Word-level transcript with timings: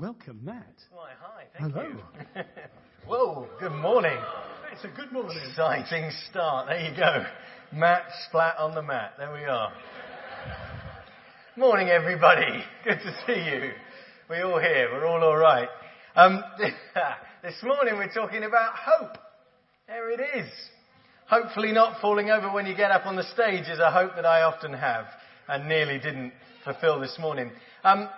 Welcome, 0.00 0.40
Matt. 0.42 0.76
Why, 0.90 1.10
hi, 1.20 1.42
thank 1.58 1.74
Hello. 1.74 1.86
you. 1.86 2.42
Whoa, 3.06 3.46
good 3.60 3.72
morning. 3.72 4.16
It's 4.72 4.82
a 4.82 4.88
good 4.88 5.12
morning. 5.12 5.36
Exciting 5.46 6.10
start. 6.30 6.68
There 6.68 6.90
you 6.90 6.96
go. 6.96 7.26
Matt 7.70 8.04
splat 8.26 8.56
on 8.56 8.74
the 8.74 8.80
mat. 8.80 9.12
There 9.18 9.30
we 9.30 9.44
are. 9.44 9.70
Morning, 11.54 11.90
everybody. 11.90 12.64
Good 12.84 13.00
to 13.00 13.14
see 13.26 13.44
you. 13.44 13.72
We're 14.30 14.46
all 14.46 14.58
here. 14.58 14.88
We're 14.90 15.06
all 15.06 15.22
all 15.22 15.36
right. 15.36 15.68
Um, 16.16 16.42
this 17.42 17.62
morning 17.62 17.98
we're 17.98 18.10
talking 18.10 18.44
about 18.44 18.72
hope. 18.76 19.18
There 19.86 20.10
it 20.12 20.20
is. 20.34 20.50
Hopefully 21.28 21.72
not 21.72 22.00
falling 22.00 22.30
over 22.30 22.50
when 22.50 22.64
you 22.64 22.74
get 22.74 22.90
up 22.90 23.04
on 23.04 23.16
the 23.16 23.30
stage 23.34 23.68
is 23.68 23.78
a 23.78 23.90
hope 23.90 24.12
that 24.16 24.24
I 24.24 24.44
often 24.44 24.72
have 24.72 25.04
and 25.46 25.68
nearly 25.68 25.98
didn't 25.98 26.32
fulfill 26.64 27.00
this 27.00 27.18
morning. 27.18 27.50
Um, 27.84 28.08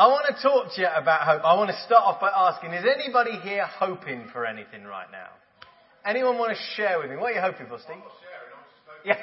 I 0.00 0.06
want 0.06 0.34
to 0.34 0.42
talk 0.42 0.72
to 0.76 0.80
you 0.80 0.86
about 0.86 1.20
hope. 1.28 1.44
I 1.44 1.54
want 1.56 1.68
to 1.68 1.76
start 1.84 2.02
off 2.04 2.22
by 2.22 2.30
asking, 2.34 2.72
is 2.72 2.86
anybody 2.90 3.32
here 3.42 3.66
hoping 3.66 4.28
for 4.32 4.46
anything 4.46 4.84
right 4.84 5.08
now? 5.12 5.28
Anyone 6.06 6.38
want 6.38 6.56
to 6.56 6.62
share 6.74 6.98
with 6.98 7.10
me? 7.10 7.16
What 7.16 7.32
are 7.32 7.34
you 7.34 7.42
hoping 7.42 7.66
for, 7.66 7.78
Steve? 7.78 7.96
Yeah. 9.04 9.20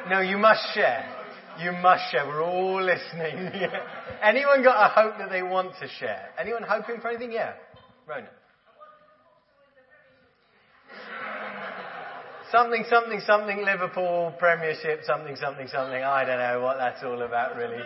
no, 0.10 0.18
you 0.18 0.36
must 0.36 0.74
share. 0.74 1.08
You 1.60 1.70
must 1.80 2.10
share. 2.10 2.26
We're 2.26 2.42
all 2.42 2.82
listening. 2.82 3.52
Anyone 4.24 4.64
got 4.64 4.90
a 4.90 4.92
hope 4.92 5.18
that 5.18 5.30
they 5.30 5.44
want 5.44 5.74
to 5.80 5.86
share? 6.00 6.30
Anyone 6.36 6.64
hoping 6.68 7.00
for 7.00 7.06
anything? 7.06 7.30
Yeah. 7.30 7.52
Rona. 8.08 8.26
Something, 12.54 12.84
something, 12.88 13.20
something, 13.26 13.64
Liverpool, 13.64 14.32
Premiership, 14.38 15.00
something, 15.02 15.34
something, 15.34 15.66
something. 15.66 16.04
I 16.04 16.24
don't 16.24 16.38
know 16.38 16.60
what 16.60 16.76
that's 16.78 17.02
all 17.02 17.20
about 17.22 17.56
really. 17.56 17.82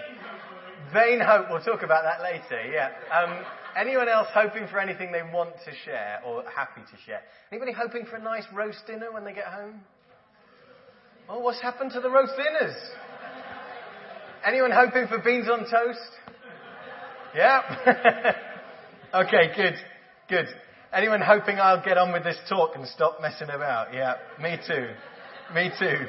Vain 0.93 1.21
hope, 1.21 1.47
we'll 1.49 1.63
talk 1.63 1.83
about 1.83 2.05
that 2.05 2.21
later, 2.21 2.71
yeah. 2.71 2.91
Um, 3.11 3.47
anyone 3.79 4.11
else 4.11 4.27
hoping 4.35 4.69
for 4.69 4.79
anything 4.79 5.11
they 5.11 5.23
want 5.23 5.55
to 5.65 5.73
share 5.87 6.21
or 6.23 6.45
happy 6.55 6.83
to 6.83 6.97
share? 7.07 7.23
Anybody 7.51 7.73
hoping 7.73 8.05
for 8.05 8.17
a 8.17 8.23
nice 8.23 8.45
roast 8.53 8.87
dinner 8.87 9.11
when 9.11 9.25
they 9.25 9.33
get 9.33 9.47
home? 9.47 9.81
Oh, 11.31 11.39
what's 11.39 11.63
happened 11.63 11.93
to 11.93 12.01
the 12.01 12.11
roast 12.11 12.33
dinners? 12.37 12.77
Anyone 14.47 14.71
hoping 14.71 15.07
for 15.09 15.19
beans 15.19 15.49
on 15.49 15.61
toast? 15.61 16.11
Yeah? 17.35 18.33
okay, 19.15 19.51
good, 19.57 19.77
good. 20.29 20.47
Anyone 20.91 21.21
hoping 21.21 21.59
I'll 21.61 21.85
get 21.85 21.99
on 21.99 22.15
with 22.15 22.25
this 22.25 22.39
talk 22.49 22.75
and 22.75 22.89
stop 22.89 23.21
messing 23.21 23.51
about? 23.51 23.93
Yeah, 23.93 24.15
me 24.41 24.57
too. 24.67 24.89
Me 25.55 25.71
too. 25.79 26.07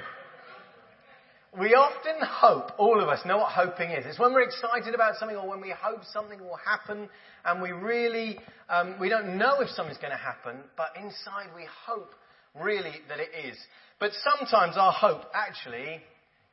We 1.59 1.73
often 1.73 2.15
hope, 2.21 2.71
all 2.77 3.01
of 3.01 3.09
us 3.09 3.19
know 3.25 3.37
what 3.39 3.51
hoping 3.51 3.89
is. 3.89 4.05
It's 4.05 4.19
when 4.19 4.33
we're 4.33 4.43
excited 4.43 4.95
about 4.95 5.17
something 5.17 5.35
or 5.35 5.49
when 5.49 5.59
we 5.59 5.73
hope 5.77 6.05
something 6.13 6.39
will 6.39 6.59
happen 6.63 7.09
and 7.43 7.61
we 7.61 7.71
really, 7.71 8.39
um, 8.69 8.95
we 9.01 9.09
don't 9.09 9.37
know 9.37 9.59
if 9.59 9.69
something's 9.71 9.97
going 9.97 10.11
to 10.11 10.17
happen, 10.17 10.57
but 10.77 10.91
inside 10.95 11.47
we 11.53 11.65
hope 11.85 12.13
really 12.55 12.93
that 13.09 13.19
it 13.19 13.31
is. 13.45 13.57
But 13.99 14.11
sometimes 14.23 14.77
our 14.77 14.93
hope 14.93 15.23
actually 15.33 15.99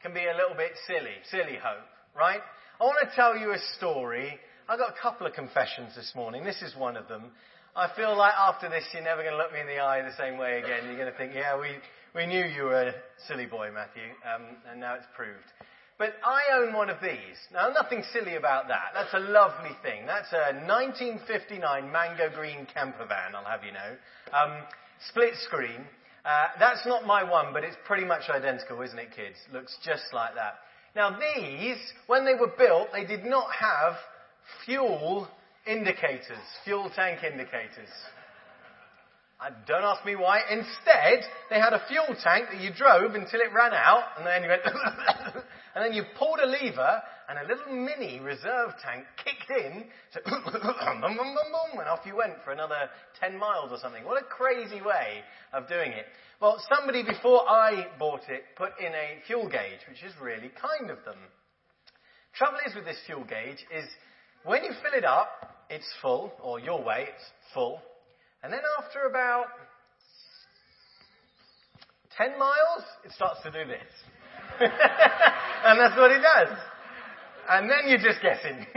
can 0.03 0.13
be 0.13 0.25
a 0.25 0.35
little 0.35 0.57
bit 0.57 0.73
silly, 0.89 1.15
silly 1.31 1.59
hope, 1.63 1.87
right? 2.19 2.41
I 2.81 2.85
want 2.85 3.09
to 3.09 3.15
tell 3.15 3.37
you 3.37 3.53
a 3.53 3.59
story. 3.77 4.41
I've 4.69 4.81
got 4.81 4.91
a 4.91 5.01
couple 5.01 5.29
of 5.29 5.35
confessions 5.35 5.95
this 5.95 6.13
morning. 6.17 6.43
This 6.43 6.61
is 6.63 6.75
one 6.75 6.97
of 6.97 7.07
them. 7.07 7.31
I 7.77 7.93
feel 7.95 8.17
like 8.17 8.33
after 8.33 8.71
this, 8.71 8.85
you're 8.95 9.05
never 9.05 9.21
going 9.21 9.37
to 9.37 9.37
look 9.37 9.53
me 9.53 9.61
in 9.61 9.67
the 9.67 9.81
eye 9.81 10.01
the 10.01 10.17
same 10.17 10.39
way 10.39 10.65
again. 10.65 10.89
You're 10.89 10.97
going 10.97 11.13
to 11.13 11.19
think, 11.19 11.35
yeah, 11.35 11.61
we, 11.61 11.77
we 12.15 12.25
knew 12.25 12.43
you 12.43 12.65
were 12.65 12.89
a 12.89 12.95
silly 13.29 13.45
boy, 13.45 13.69
Matthew, 13.69 14.17
um, 14.25 14.57
and 14.73 14.81
now 14.81 14.95
it's 14.95 15.05
proved. 15.15 15.45
But 15.99 16.15
I 16.25 16.57
own 16.57 16.73
one 16.73 16.89
of 16.89 16.97
these. 17.03 17.37
Now, 17.53 17.69
nothing 17.69 18.03
silly 18.15 18.37
about 18.37 18.69
that. 18.69 18.97
That's 18.97 19.13
a 19.13 19.21
lovely 19.21 19.77
thing. 19.83 20.07
That's 20.07 20.33
a 20.33 20.57
1959 20.65 21.61
Mango 21.93 22.33
Green 22.35 22.67
camper 22.73 23.05
van, 23.05 23.37
I'll 23.37 23.45
have 23.45 23.61
you 23.63 23.73
know. 23.73 23.93
Um, 24.33 24.65
split 25.11 25.35
screen. 25.45 25.85
Uh, 26.25 26.57
that's 26.59 26.87
not 26.87 27.05
my 27.05 27.29
one, 27.29 27.53
but 27.53 27.63
it's 27.63 27.77
pretty 27.85 28.07
much 28.07 28.31
identical, 28.31 28.81
isn't 28.81 28.99
it, 28.99 29.13
kids? 29.15 29.37
Looks 29.53 29.77
just 29.85 30.15
like 30.15 30.35
that. 30.35 30.65
Now, 30.97 31.13
these, 31.13 31.77
when 32.07 32.25
they 32.25 32.41
were 32.41 32.53
built, 32.57 32.89
they 32.95 33.05
did 33.05 33.27
not 33.27 33.49
have 33.53 33.97
fuel 34.65 35.29
indicators, 35.67 36.45
fuel 36.65 36.91
tank 36.95 37.21
indicators. 37.23 37.91
Uh, 39.39 39.51
don't 39.67 39.85
ask 39.85 40.05
me 40.07 40.17
why. 40.17 40.41
Instead, 40.51 41.21
they 41.51 41.61
had 41.61 41.75
a 41.75 41.83
fuel 41.89 42.17
tank 42.23 42.47
that 42.51 42.61
you 42.61 42.71
drove 42.73 43.15
until 43.15 43.41
it 43.41 43.53
ran 43.53 43.75
out, 43.75 44.17
and 44.17 44.27
then 44.27 44.43
you 44.43 44.49
went, 44.49 44.63
and 45.75 45.85
then 45.85 45.93
you 45.93 46.05
pulled 46.19 46.39
a 46.41 46.47
lever, 46.47 47.03
and 47.29 47.39
a 47.39 47.47
little 47.47 47.75
mini 47.75 48.19
reserve 48.21 48.73
tank 48.83 49.05
kicked 49.23 49.51
in, 49.51 49.85
so 50.13 50.21
and 50.27 51.89
off 51.89 52.01
you 52.07 52.17
went 52.17 52.35
for 52.45 52.53
another 52.53 52.89
10 53.21 53.39
miles 53.39 53.71
or 53.73 53.79
something. 53.79 54.05
What 54.05 54.23
a 54.23 54.25
crazy 54.25 54.81
way 54.81 55.21
of 55.53 55.69
doing 55.69 55.93
it. 55.93 56.07
Well, 56.41 56.63
somebody 56.69 57.03
before 57.03 57.49
I 57.49 57.87
bought 57.99 58.29
it 58.29 58.45
put 58.57 58.79
in 58.79 58.93
a 58.93 59.21
fuel 59.27 59.49
gauge, 59.49 59.81
which 59.89 60.03
is 60.03 60.13
really 60.23 60.51
kind 60.57 60.91
of 60.91 61.05
them. 61.05 61.19
Trouble 62.35 62.59
is 62.67 62.75
with 62.75 62.85
this 62.85 62.99
fuel 63.07 63.25
gauge 63.25 63.65
is 63.75 63.85
when 64.45 64.63
you 64.63 64.71
fill 64.83 64.97
it 64.97 65.05
up, 65.05 65.56
it's 65.71 65.87
full, 66.01 66.33
or 66.43 66.61
your 66.61 66.83
way, 66.83 67.09
it's 67.09 67.25
full. 67.55 67.81
And 68.43 68.53
then 68.53 68.61
after 68.79 69.07
about 69.09 69.47
10 72.17 72.39
miles, 72.39 72.85
it 73.05 73.13
starts 73.13 73.43
to 73.43 73.51
do 73.51 73.69
this. 73.69 73.91
and 74.61 75.79
that's 75.81 75.97
what 75.97 76.11
it 76.11 76.23
does. 76.23 76.57
And 77.49 77.71
then 77.71 77.89
you're 77.89 77.99
just 77.99 78.23
guessing. 78.23 78.67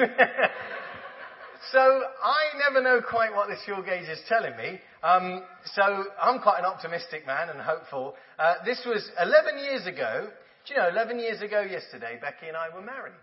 so 1.71 1.79
I 1.79 2.57
never 2.67 2.83
know 2.83 3.01
quite 3.07 3.33
what 3.33 3.47
this 3.47 3.59
fuel 3.65 3.81
gauge 3.81 4.09
is 4.09 4.19
telling 4.27 4.55
me. 4.57 4.79
Um, 5.03 5.43
so 5.75 6.03
I'm 6.21 6.39
quite 6.41 6.59
an 6.59 6.65
optimistic 6.65 7.25
man 7.25 7.49
and 7.49 7.59
hopeful. 7.61 8.15
Uh, 8.37 8.55
this 8.65 8.81
was 8.85 9.09
11 9.21 9.59
years 9.63 9.87
ago. 9.87 10.27
Do 10.67 10.73
you 10.73 10.79
know, 10.79 10.89
11 10.89 11.19
years 11.19 11.41
ago 11.41 11.61
yesterday, 11.61 12.19
Becky 12.21 12.47
and 12.47 12.57
I 12.57 12.67
were 12.73 12.81
married. 12.81 13.13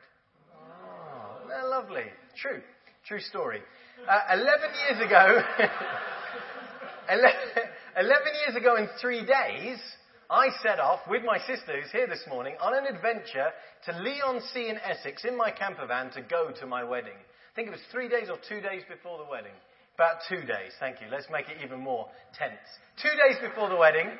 Oh, 0.54 1.47
they're 1.48 1.69
lovely. 1.69 2.06
True. 2.41 2.62
True 3.06 3.21
story. 3.21 3.62
Uh, 4.03 4.34
11 4.34 4.50
years 4.83 5.06
ago, 5.06 5.39
11 7.09 7.31
years 8.03 8.56
ago 8.56 8.75
in 8.75 8.89
three 9.00 9.25
days, 9.25 9.78
I 10.28 10.49
set 10.61 10.81
off 10.81 10.99
with 11.09 11.22
my 11.22 11.39
sister 11.39 11.81
who's 11.81 11.93
here 11.93 12.09
this 12.09 12.27
morning 12.28 12.56
on 12.61 12.77
an 12.77 12.93
adventure 12.93 13.55
to 13.84 13.93
Leigh-on-Sea 14.03 14.71
in 14.71 14.78
Essex 14.83 15.25
in 15.25 15.37
my 15.37 15.53
camper 15.53 15.87
van 15.87 16.11
to 16.19 16.21
go 16.21 16.50
to 16.59 16.66
my 16.66 16.83
wedding. 16.83 17.15
I 17.15 17.53
think 17.55 17.69
it 17.69 17.71
was 17.71 17.87
three 17.93 18.09
days 18.09 18.27
or 18.28 18.39
two 18.43 18.61
days 18.61 18.83
before 18.91 19.19
the 19.19 19.31
wedding. 19.31 19.55
About 19.95 20.27
two 20.28 20.43
days, 20.43 20.75
thank 20.81 21.00
you. 21.00 21.06
Let's 21.09 21.31
make 21.31 21.47
it 21.47 21.62
even 21.65 21.78
more 21.78 22.09
tense. 22.37 22.59
Two 23.00 23.15
days 23.22 23.39
before 23.41 23.69
the 23.69 23.77
wedding, 23.77 24.11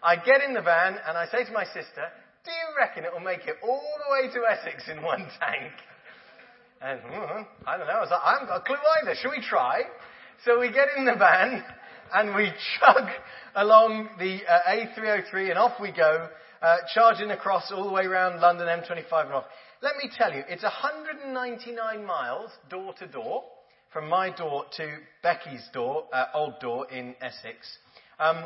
I 0.00 0.14
get 0.14 0.42
in 0.46 0.54
the 0.54 0.62
van 0.62 0.94
and 1.08 1.18
I 1.18 1.26
say 1.26 1.42
to 1.42 1.52
my 1.52 1.64
sister, 1.64 2.06
do 2.44 2.52
you 2.54 2.68
reckon 2.78 3.02
it 3.02 3.12
will 3.12 3.18
make 3.18 3.50
it 3.50 3.56
all 3.64 3.82
the 3.82 4.12
way 4.14 4.32
to 4.32 4.46
Essex 4.46 4.88
in 4.88 5.02
one 5.02 5.26
tank? 5.42 5.74
And 6.80 7.00
mm, 7.00 7.46
I 7.66 7.76
don't 7.76 7.86
know. 7.86 7.94
I 7.94 8.00
was 8.00 8.10
like, 8.10 8.20
I 8.24 8.32
haven't 8.34 8.48
got 8.48 8.60
a 8.60 8.64
clue 8.64 8.76
either. 9.02 9.14
Should 9.20 9.30
we 9.30 9.42
try? 9.42 9.82
So 10.44 10.60
we 10.60 10.70
get 10.70 10.88
in 10.96 11.04
the 11.04 11.16
van 11.16 11.64
and 12.14 12.34
we 12.34 12.52
chug 12.80 13.08
along 13.56 14.10
the 14.18 14.40
uh, 14.46 14.70
A303 14.70 15.50
and 15.50 15.58
off 15.58 15.72
we 15.80 15.90
go, 15.90 16.28
uh, 16.62 16.76
charging 16.94 17.30
across 17.30 17.72
all 17.72 17.84
the 17.84 17.92
way 17.92 18.04
around 18.04 18.40
London 18.40 18.66
M25 18.68 19.26
and 19.26 19.34
off. 19.34 19.44
Let 19.82 19.96
me 19.96 20.10
tell 20.16 20.32
you, 20.32 20.42
it's 20.48 20.62
199 20.62 22.04
miles 22.04 22.50
door 22.70 22.94
to 23.00 23.06
door 23.06 23.44
from 23.92 24.08
my 24.08 24.30
door 24.30 24.64
to 24.76 24.98
Becky's 25.22 25.66
door, 25.72 26.04
uh, 26.12 26.26
old 26.34 26.60
door 26.60 26.90
in 26.90 27.14
Essex. 27.20 27.78
Um, 28.20 28.44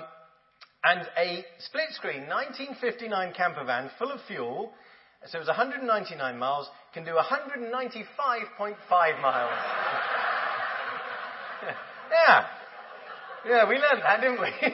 and 0.84 1.06
a 1.16 1.44
split 1.58 1.90
screen 1.90 2.28
1959 2.28 3.34
camper 3.34 3.64
van 3.64 3.90
full 3.98 4.10
of 4.10 4.20
fuel 4.26 4.72
so 5.26 5.38
it 5.38 5.40
was 5.40 5.48
199 5.48 6.38
miles, 6.38 6.68
can 6.92 7.04
do 7.04 7.12
195.5 7.12 9.22
miles. 9.22 9.50
yeah. 12.10 12.46
Yeah, 13.46 13.68
we 13.68 13.76
learned 13.76 14.02
that, 14.02 14.20
didn't 14.20 14.40
we? 14.40 14.48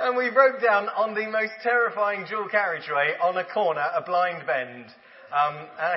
and 0.00 0.16
we 0.16 0.30
broke 0.30 0.62
down 0.62 0.88
on 0.90 1.14
the 1.14 1.26
most 1.26 1.52
terrifying 1.62 2.26
dual 2.28 2.48
carriageway 2.48 3.14
on 3.22 3.36
a 3.36 3.44
corner, 3.44 3.86
a 3.94 4.02
blind 4.02 4.46
bend. 4.46 4.86
Um, 5.30 5.68
uh, 5.78 5.96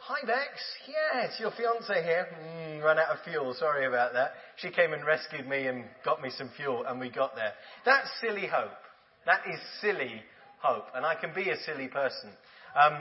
Hi 0.00 0.20
Bex, 0.24 0.62
yes, 0.86 1.40
your 1.40 1.50
fiance 1.50 2.04
here. 2.04 2.28
Mm, 2.40 2.80
run 2.80 2.96
out 2.96 3.08
of 3.08 3.18
fuel, 3.24 3.54
sorry 3.58 3.86
about 3.86 4.12
that. 4.12 4.34
She 4.54 4.70
came 4.70 4.92
and 4.92 5.04
rescued 5.04 5.48
me 5.48 5.66
and 5.66 5.84
got 6.04 6.22
me 6.22 6.30
some 6.30 6.48
fuel 6.56 6.84
and 6.86 7.00
we 7.00 7.10
got 7.10 7.34
there. 7.34 7.54
That's 7.84 8.08
silly 8.20 8.46
hope. 8.46 8.70
That 9.24 9.40
is 9.52 9.58
silly 9.80 10.22
hope. 10.66 10.86
And 10.94 11.06
I 11.06 11.14
can 11.14 11.32
be 11.34 11.50
a 11.50 11.56
silly 11.64 11.88
person. 11.88 12.30
Um, 12.74 12.98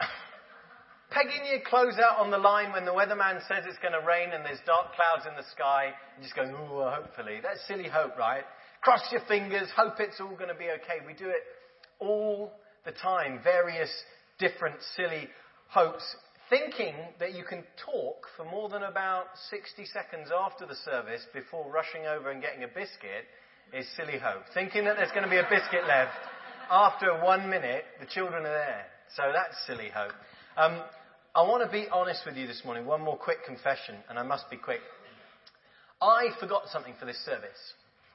pegging 1.10 1.46
your 1.50 1.60
clothes 1.68 1.98
out 1.98 2.18
on 2.18 2.30
the 2.30 2.38
line 2.38 2.72
when 2.72 2.84
the 2.84 2.92
weatherman 2.92 3.46
says 3.46 3.64
it's 3.66 3.78
going 3.78 3.92
to 3.92 4.06
rain 4.06 4.30
and 4.32 4.44
there's 4.44 4.60
dark 4.66 4.94
clouds 4.94 5.26
in 5.28 5.36
the 5.36 5.48
sky, 5.52 5.92
and 6.14 6.22
just 6.22 6.34
going, 6.34 6.50
ooh, 6.50 6.88
hopefully. 6.88 7.40
That's 7.42 7.60
silly 7.68 7.88
hope, 7.88 8.16
right? 8.16 8.44
Cross 8.80 9.12
your 9.12 9.20
fingers, 9.28 9.68
hope 9.76 10.00
it's 10.00 10.20
all 10.20 10.34
going 10.36 10.48
to 10.48 10.54
be 10.54 10.70
okay. 10.80 11.04
We 11.06 11.12
do 11.12 11.28
it 11.28 11.44
all 11.98 12.52
the 12.84 12.92
time. 12.92 13.40
Various 13.44 13.90
different 14.38 14.76
silly 14.96 15.28
hopes, 15.68 16.02
thinking 16.48 16.94
that 17.20 17.34
you 17.34 17.44
can 17.44 17.62
talk 17.84 18.26
for 18.36 18.44
more 18.44 18.68
than 18.68 18.82
about 18.82 19.26
60 19.50 19.84
seconds 19.86 20.30
after 20.34 20.66
the 20.66 20.74
service 20.84 21.22
before 21.32 21.70
rushing 21.70 22.06
over 22.06 22.30
and 22.30 22.40
getting 22.40 22.64
a 22.64 22.68
biscuit 22.68 23.28
is 23.72 23.86
silly 23.96 24.18
hope. 24.18 24.42
Thinking 24.54 24.84
that 24.84 24.96
there's 24.96 25.10
going 25.10 25.24
to 25.24 25.30
be 25.30 25.38
a 25.38 25.46
biscuit 25.48 25.86
left 25.86 26.16
after 26.70 27.22
one 27.22 27.50
minute, 27.50 27.84
the 27.98 28.06
children 28.06 28.46
are 28.46 28.52
there. 28.52 28.86
So 29.16 29.22
that's 29.32 29.54
silly 29.66 29.90
hope. 29.92 30.14
Um, 30.56 30.80
I 31.34 31.42
want 31.42 31.64
to 31.64 31.70
be 31.70 31.86
honest 31.92 32.22
with 32.24 32.36
you 32.36 32.46
this 32.46 32.62
morning. 32.64 32.86
One 32.86 33.00
more 33.02 33.16
quick 33.16 33.44
confession, 33.44 33.96
and 34.08 34.18
I 34.18 34.22
must 34.22 34.48
be 34.50 34.56
quick. 34.56 34.80
I 36.00 36.28
forgot 36.38 36.62
something 36.72 36.94
for 36.98 37.06
this 37.06 37.18
service. 37.24 37.58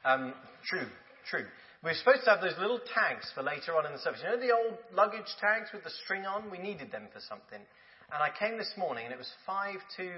Um, 0.04 0.34
true, 0.66 0.88
true. 1.30 1.46
We 1.84 1.92
were 1.92 1.96
supposed 1.96 2.24
to 2.26 2.32
have 2.32 2.42
those 2.42 2.58
little 2.60 2.80
tags 2.80 3.30
for 3.36 3.44
later 3.44 3.76
on 3.78 3.86
in 3.86 3.92
the 3.92 4.00
service. 4.00 4.22
You 4.24 4.36
know 4.36 4.42
the 4.42 4.56
old 4.56 4.80
luggage 4.96 5.30
tags 5.40 5.70
with 5.74 5.84
the 5.84 5.92
string 6.04 6.26
on? 6.26 6.50
We 6.50 6.58
needed 6.58 6.92
them 6.92 7.08
for 7.14 7.20
something. 7.20 7.60
And 8.12 8.24
I 8.24 8.30
came 8.38 8.58
this 8.58 8.72
morning 8.78 9.06
and 9.06 9.14
it 9.14 9.18
was 9.18 9.30
5 9.46 9.76
to 9.98 10.04
10 10.04 10.16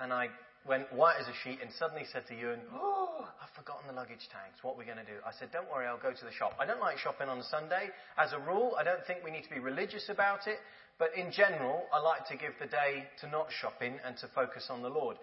and 0.00 0.12
I 0.12 0.28
went 0.68 0.92
white 0.92 1.16
as 1.20 1.26
a 1.26 1.36
sheet 1.42 1.58
and 1.62 1.70
suddenly 1.78 2.04
said 2.12 2.26
to 2.28 2.34
Ewen, 2.34 2.60
Oh, 2.74 3.26
I've 3.42 3.54
forgotten 3.56 3.86
the 3.86 3.94
luggage 3.94 4.28
tags. 4.30 4.58
What 4.62 4.74
are 4.74 4.78
we 4.78 4.84
going 4.84 4.98
to 4.98 5.04
do? 5.04 5.18
I 5.26 5.32
said, 5.38 5.50
Don't 5.52 5.70
worry, 5.70 5.86
I'll 5.86 5.98
go 6.00 6.12
to 6.12 6.24
the 6.24 6.32
shop. 6.32 6.54
I 6.58 6.66
don't 6.66 6.80
like 6.80 6.98
shopping 6.98 7.28
on 7.28 7.38
a 7.38 7.44
Sunday. 7.44 7.88
As 8.18 8.32
a 8.32 8.38
rule, 8.38 8.74
I 8.78 8.84
don't 8.84 9.04
think 9.06 9.24
we 9.24 9.30
need 9.30 9.44
to 9.44 9.50
be 9.50 9.60
religious 9.60 10.08
about 10.08 10.46
it. 10.46 10.58
But 10.98 11.10
in 11.16 11.30
general, 11.30 11.84
I 11.92 12.00
like 12.00 12.26
to 12.28 12.36
give 12.36 12.52
the 12.58 12.66
day 12.66 13.04
to 13.20 13.28
not 13.28 13.48
shopping 13.50 13.98
and 14.04 14.16
to 14.18 14.28
focus 14.34 14.68
on 14.70 14.82
the 14.82 14.88
Lord. 14.88 15.16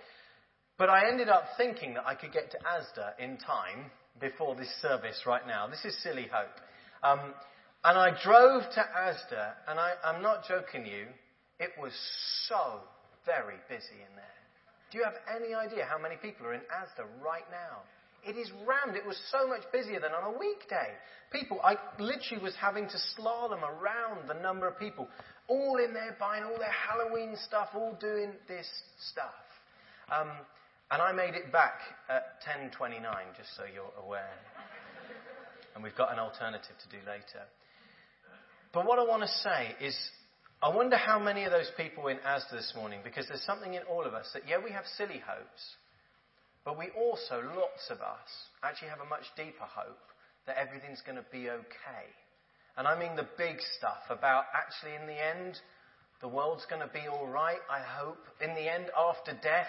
But 0.78 0.90
I 0.90 1.10
ended 1.10 1.30
up 1.30 1.46
thinking 1.58 1.94
that 1.96 2.06
I 2.06 2.16
could 2.16 2.32
get 2.32 2.52
to 2.52 2.58
Asda 2.60 3.20
in 3.20 3.38
time 3.38 3.92
before 4.20 4.56
this 4.56 4.70
service 4.82 5.24
right 5.26 5.46
now. 5.48 5.68
This 5.68 5.84
is 5.86 6.02
silly 6.04 6.28
hope. 6.32 6.58
Um, 7.04 7.34
and 7.84 7.98
I 7.98 8.12
drove 8.24 8.64
to 8.64 8.86
Asda, 8.98 9.54
and 9.68 9.80
I, 9.80 9.94
I'm 10.04 10.22
not 10.22 10.46
joking 10.48 10.86
you, 10.86 11.08
it 11.60 11.72
was 11.80 11.92
so 12.48 12.80
very 13.26 13.58
busy 13.68 14.00
in 14.00 14.16
there. 14.16 14.43
Do 14.94 15.00
you 15.00 15.06
have 15.06 15.18
any 15.26 15.56
idea 15.56 15.90
how 15.90 15.98
many 15.98 16.18
people 16.18 16.46
are 16.46 16.54
in 16.54 16.62
Asda 16.70 17.10
right 17.18 17.50
now? 17.50 17.82
It 18.24 18.38
is 18.38 18.52
rammed. 18.62 18.96
It 18.96 19.04
was 19.04 19.20
so 19.32 19.48
much 19.48 19.64
busier 19.74 20.00
than 20.00 20.12
on 20.12 20.36
a 20.36 20.38
weekday. 20.38 20.94
People, 21.32 21.60
I 21.64 21.78
literally 21.98 22.44
was 22.44 22.54
having 22.62 22.88
to 22.88 22.98
slalom 23.18 23.64
around 23.64 24.30
the 24.30 24.36
number 24.36 24.68
of 24.68 24.78
people, 24.78 25.08
all 25.48 25.78
in 25.84 25.96
there 25.96 26.16
buying 26.20 26.44
all 26.44 26.60
their 26.60 26.72
Halloween 26.72 27.36
stuff, 27.44 27.70
all 27.74 27.98
doing 28.00 28.34
this 28.48 28.70
stuff. 29.12 29.34
Um, 30.14 30.30
and 30.92 31.02
I 31.02 31.12
made 31.12 31.34
it 31.34 31.52
back 31.52 31.80
at 32.08 32.38
10.29, 32.46 33.02
just 33.36 33.50
so 33.58 33.64
you're 33.74 33.90
aware. 34.06 34.30
and 35.74 35.84
we've 35.84 35.96
got 35.96 36.14
an 36.14 36.20
alternative 36.20 36.76
to 36.84 36.90
do 36.96 37.04
later. 37.08 37.50
But 38.72 38.86
what 38.86 39.00
I 39.00 39.04
want 39.04 39.24
to 39.24 39.28
say 39.28 39.74
is, 39.82 39.98
I 40.64 40.70
wonder 40.70 40.96
how 40.96 41.20
many 41.20 41.44
of 41.44 41.52
those 41.52 41.70
people 41.76 42.08
in 42.08 42.20
Asda 42.20 42.52
this 42.52 42.72
morning, 42.74 43.02
because 43.04 43.28
there's 43.28 43.44
something 43.44 43.74
in 43.74 43.84
all 43.84 44.06
of 44.06 44.14
us 44.14 44.30
that, 44.34 44.48
yeah, 44.48 44.64
we 44.64 44.72
have 44.72 44.86
silly 44.96 45.20
hopes, 45.20 45.62
but 46.64 46.80
we 46.80 46.88
also, 46.96 47.44
lots 47.44 47.92
of 47.92 48.00
us, 48.00 48.32
actually 48.64 48.88
have 48.88 49.02
a 49.02 49.10
much 49.12 49.28
deeper 49.36 49.68
hope 49.68 50.00
that 50.48 50.56
everything's 50.56 51.02
going 51.02 51.18
to 51.18 51.26
be 51.34 51.50
okay. 51.50 52.08
And 52.78 52.88
I 52.88 52.98
mean 52.98 53.18
the 53.18 53.28
big 53.38 53.58
stuff 53.78 54.08
about 54.10 54.46
actually, 54.56 54.96
in 54.96 55.06
the 55.06 55.20
end, 55.20 55.60
the 56.22 56.30
world's 56.30 56.66
going 56.70 56.80
to 56.82 56.94
be 56.94 57.12
all 57.12 57.28
right, 57.28 57.60
I 57.70 57.82
hope. 57.84 58.24
In 58.40 58.56
the 58.56 58.72
end, 58.72 58.86
after 58.98 59.34
death, 59.44 59.68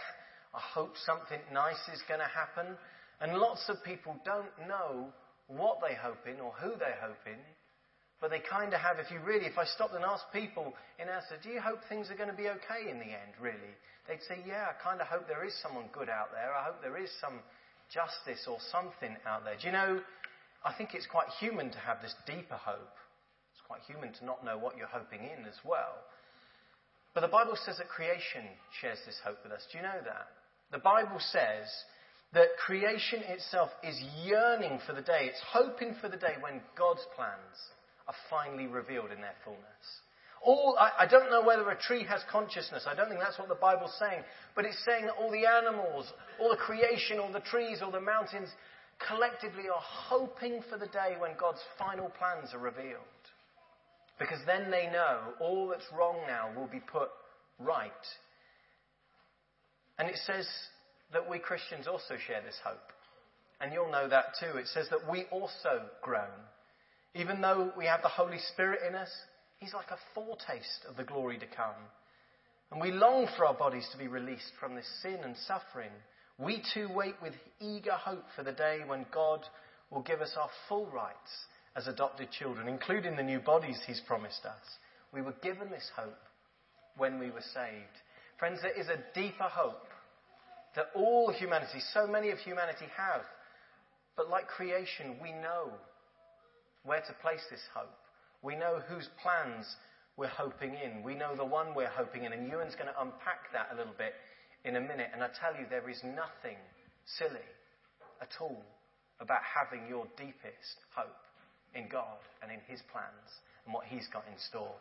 I 0.55 0.61
hope 0.63 0.95
something 1.05 1.41
nice 1.53 1.83
is 1.93 2.07
going 2.07 2.21
to 2.21 2.31
happen. 2.31 2.79
And 3.21 3.35
lots 3.35 3.69
of 3.69 3.83
people 3.83 4.15
don't 4.25 4.69
know 4.69 5.11
what 5.49 5.79
they 5.83 5.97
hope 5.97 6.23
in 6.31 6.39
or 6.39 6.53
who 6.53 6.71
they 6.79 6.95
hope 7.03 7.27
in. 7.27 7.43
But 8.25 8.33
they 8.33 8.41
kind 8.41 8.73
of 8.73 8.81
have, 8.81 8.97
if 8.97 9.13
you 9.13 9.21
really, 9.21 9.45
if 9.45 9.61
I 9.61 9.69
stopped 9.69 9.93
and 9.93 10.01
asked 10.01 10.33
people 10.33 10.73
in 10.97 11.13
answer, 11.13 11.37
do 11.45 11.53
you 11.53 11.61
hope 11.61 11.85
things 11.93 12.09
are 12.09 12.17
going 12.17 12.33
to 12.33 12.35
be 12.35 12.49
okay 12.49 12.89
in 12.89 12.97
the 12.97 13.13
end, 13.13 13.37
really? 13.37 13.77
They'd 14.09 14.25
say, 14.25 14.41
yeah, 14.49 14.73
I 14.73 14.81
kind 14.81 15.05
of 15.05 15.13
hope 15.13 15.29
there 15.29 15.45
is 15.45 15.53
someone 15.61 15.93
good 15.93 16.09
out 16.09 16.33
there. 16.33 16.57
I 16.57 16.65
hope 16.65 16.81
there 16.81 16.97
is 16.97 17.13
some 17.21 17.45
justice 17.93 18.49
or 18.49 18.57
something 18.73 19.13
out 19.29 19.45
there. 19.45 19.61
Do 19.61 19.69
you 19.69 19.77
know, 19.77 20.01
I 20.65 20.73
think 20.73 20.97
it's 20.97 21.05
quite 21.05 21.29
human 21.37 21.69
to 21.69 21.77
have 21.85 22.01
this 22.01 22.17
deeper 22.25 22.57
hope. 22.57 22.97
It's 23.53 23.61
quite 23.69 23.85
human 23.85 24.17
to 24.17 24.25
not 24.25 24.41
know 24.41 24.57
what 24.57 24.81
you're 24.81 24.89
hoping 24.89 25.21
in 25.21 25.45
as 25.45 25.61
well. 25.61 26.01
But 27.13 27.29
the 27.29 27.35
Bible 27.37 27.61
says 27.61 27.77
that 27.77 27.93
creation 27.93 28.49
shares 28.81 29.05
this 29.05 29.21
hope 29.21 29.45
with 29.45 29.53
us. 29.53 29.69
Do 29.69 29.77
you 29.77 29.85
know 29.85 30.01
that? 30.01 30.33
The 30.73 30.81
Bible 30.81 31.21
says 31.21 31.69
that 32.33 32.57
creation 32.57 33.21
itself 33.29 33.69
is 33.85 34.01
yearning 34.25 34.81
for 34.89 34.97
the 34.97 35.05
day, 35.05 35.29
it's 35.29 35.45
hoping 35.53 35.93
for 36.01 36.09
the 36.09 36.17
day 36.17 36.41
when 36.41 36.65
God's 36.73 37.05
plans 37.13 37.61
are 38.07 38.15
finally 38.31 38.67
revealed 38.67 39.11
in 39.13 39.21
their 39.21 39.35
fullness. 39.45 39.87
All, 40.43 40.77
I, 40.79 41.05
I, 41.05 41.07
don't 41.07 41.31
know 41.31 41.43
whether 41.43 41.69
a 41.71 41.77
tree 41.77 42.05
has 42.05 42.21
consciousness. 42.31 42.85
I 42.87 42.95
don't 42.95 43.09
think 43.09 43.21
that's 43.21 43.39
what 43.39 43.49
the 43.49 43.55
Bible's 43.55 43.97
saying. 43.99 44.23
But 44.55 44.67
it's 44.67 44.85
saying 44.85 45.07
that 45.07 45.15
all 45.19 45.31
the 45.31 45.47
animals, 45.47 46.13
all 46.39 46.51
the 46.51 46.57
creation, 46.57 47.19
all 47.19 47.33
the 47.33 47.41
trees, 47.41 47.79
all 47.81 47.91
the 47.91 48.01
mountains 48.01 48.51
collectively 49.09 49.71
are 49.73 49.81
hoping 49.81 50.61
for 50.71 50.77
the 50.77 50.87
day 50.87 51.17
when 51.19 51.31
God's 51.41 51.61
final 51.79 52.11
plans 52.11 52.53
are 52.53 52.59
revealed. 52.59 53.01
Because 54.19 54.39
then 54.45 54.71
they 54.71 54.87
know 54.93 55.33
all 55.41 55.69
that's 55.69 55.87
wrong 55.97 56.19
now 56.27 56.51
will 56.55 56.69
be 56.69 56.81
put 56.81 57.09
right 57.59 57.91
and 59.99 60.09
it 60.09 60.17
says 60.27 60.49
that 61.13 61.29
we 61.29 61.39
Christians 61.39 61.87
also 61.87 62.17
share 62.27 62.43
this 62.43 62.59
hope. 62.65 62.93
And 63.61 63.73
you'll 63.73 63.91
know 63.91 64.09
that 64.09 64.35
too. 64.41 64.59
It 64.59 64.67
says 64.67 64.89
that 64.91 65.09
we 65.11 65.25
also 65.31 65.83
groan. 66.03 66.25
Even 67.15 67.41
though 67.41 67.73
we 67.77 67.87
have 67.87 68.03
the 68.03 68.09
Holy 68.09 68.39
Spirit 68.53 68.81
in 68.89 68.95
us, 68.95 69.11
He's 69.59 69.73
like 69.73 69.91
a 69.91 70.15
foretaste 70.15 70.85
of 70.89 70.97
the 70.97 71.05
glory 71.05 71.39
to 71.39 71.47
come. 71.47 71.89
And 72.71 72.81
we 72.81 72.91
long 72.91 73.29
for 73.37 73.47
our 73.47 73.55
bodies 73.55 73.89
to 73.93 73.99
be 73.99 74.09
released 74.09 74.53
from 74.59 74.75
this 74.75 74.89
sin 75.01 75.19
and 75.23 75.37
suffering. 75.47 75.93
We 76.39 76.63
too 76.75 76.89
wait 76.93 77.15
with 77.23 77.35
eager 77.61 77.93
hope 77.93 78.25
for 78.35 78.43
the 78.43 78.53
day 78.53 78.81
when 78.85 79.07
God 79.13 79.41
will 79.91 80.03
give 80.03 80.21
us 80.21 80.35
our 80.37 80.51
full 80.69 80.87
rights 80.87 81.47
as 81.77 81.87
adopted 81.87 82.31
children, 82.33 82.69
including 82.69 83.17
the 83.17 83.23
new 83.23 83.39
bodies 83.39 83.79
He's 83.87 84.03
promised 84.07 84.45
us. 84.45 84.65
We 85.13 85.23
were 85.23 85.37
given 85.43 85.71
this 85.71 85.89
hope 85.97 86.19
when 86.97 87.19
we 87.19 87.31
were 87.31 87.45
saved. 87.55 87.97
Friends, 88.39 88.59
there 88.61 88.79
is 88.79 88.89
a 88.89 89.03
deeper 89.15 89.45
hope 89.45 89.87
that 90.75 90.87
all 90.95 91.33
humanity, 91.33 91.79
so 91.93 92.07
many 92.07 92.31
of 92.31 92.39
humanity 92.39 92.87
have. 92.97 93.23
But 94.17 94.29
like 94.29 94.49
creation, 94.49 95.17
we 95.23 95.33
know 95.33 95.71
where 96.85 97.01
to 97.01 97.13
place 97.21 97.43
this 97.51 97.63
hope. 97.75 97.93
We 98.43 98.57
know 98.57 98.81
whose 98.89 99.09
plans 99.23 99.67
we're 100.17 100.29
hoping 100.29 100.75
in. 100.75 101.03
We 101.03 101.15
know 101.15 101.35
the 101.35 101.45
one 101.45 101.75
we're 101.75 101.89
hoping 101.89 102.25
in. 102.25 102.33
And 102.33 102.47
Ewen's 102.47 102.75
going 102.75 102.93
to 102.93 103.01
unpack 103.01 103.51
that 103.53 103.69
a 103.73 103.77
little 103.77 103.95
bit 103.97 104.15
in 104.65 104.77
a 104.77 104.81
minute. 104.81 105.09
And 105.13 105.23
I 105.23 105.29
tell 105.41 105.59
you, 105.59 105.67
there 105.69 105.89
is 105.89 106.01
nothing 106.05 106.57
silly 107.19 107.49
at 108.21 108.31
all 108.41 108.63
about 109.21 109.41
having 109.43 109.89
your 109.89 110.07
deepest 110.17 110.77
hope 110.95 111.17
in 111.75 111.89
God 111.89 112.19
and 112.43 112.53
in 112.53 112.61
His 112.69 112.81
plans 112.93 113.31
and 113.65 113.75
what 113.75 113.87
He's 113.87 114.07
got 114.13 114.25
in 114.31 114.39
store. 114.39 114.75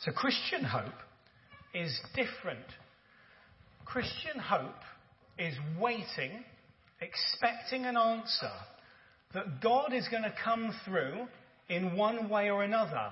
So, 0.00 0.12
Christian 0.12 0.64
hope 0.64 1.00
is 1.74 2.00
different. 2.14 2.66
Christian 3.84 4.38
hope 4.40 4.82
is 5.38 5.54
waiting, 5.78 6.44
expecting 7.00 7.84
an 7.84 7.96
answer 7.96 8.52
that 9.34 9.60
God 9.60 9.92
is 9.92 10.08
going 10.08 10.22
to 10.22 10.34
come 10.42 10.74
through 10.84 11.26
in 11.68 11.96
one 11.96 12.28
way 12.28 12.50
or 12.50 12.62
another. 12.62 13.10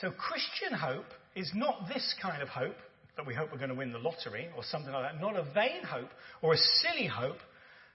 So, 0.00 0.10
Christian 0.10 0.78
hope 0.78 1.06
is 1.34 1.50
not 1.54 1.88
this 1.88 2.14
kind 2.20 2.42
of 2.42 2.48
hope 2.48 2.76
that 3.16 3.26
we 3.26 3.34
hope 3.34 3.50
we're 3.50 3.58
going 3.58 3.70
to 3.70 3.74
win 3.74 3.92
the 3.92 3.98
lottery 3.98 4.48
or 4.56 4.62
something 4.62 4.92
like 4.92 5.12
that, 5.12 5.20
not 5.20 5.36
a 5.36 5.44
vain 5.54 5.82
hope 5.84 6.10
or 6.42 6.54
a 6.54 6.58
silly 6.82 7.06
hope. 7.06 7.38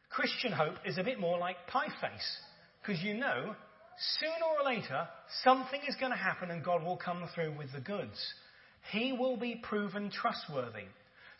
Christian 0.09 0.51
hope 0.51 0.75
is 0.85 0.97
a 0.97 1.03
bit 1.03 1.19
more 1.19 1.37
like 1.37 1.55
pie 1.67 1.87
face 2.01 2.37
because 2.81 3.01
you 3.01 3.13
know 3.13 3.55
sooner 4.19 4.45
or 4.59 4.65
later 4.65 5.07
something 5.43 5.79
is 5.87 5.95
going 5.99 6.11
to 6.11 6.17
happen 6.17 6.51
and 6.51 6.63
God 6.63 6.83
will 6.83 6.97
come 6.97 7.23
through 7.33 7.57
with 7.57 7.71
the 7.73 7.79
goods 7.79 8.19
he 8.91 9.13
will 9.13 9.37
be 9.37 9.55
proven 9.55 10.11
trustworthy. 10.11 10.85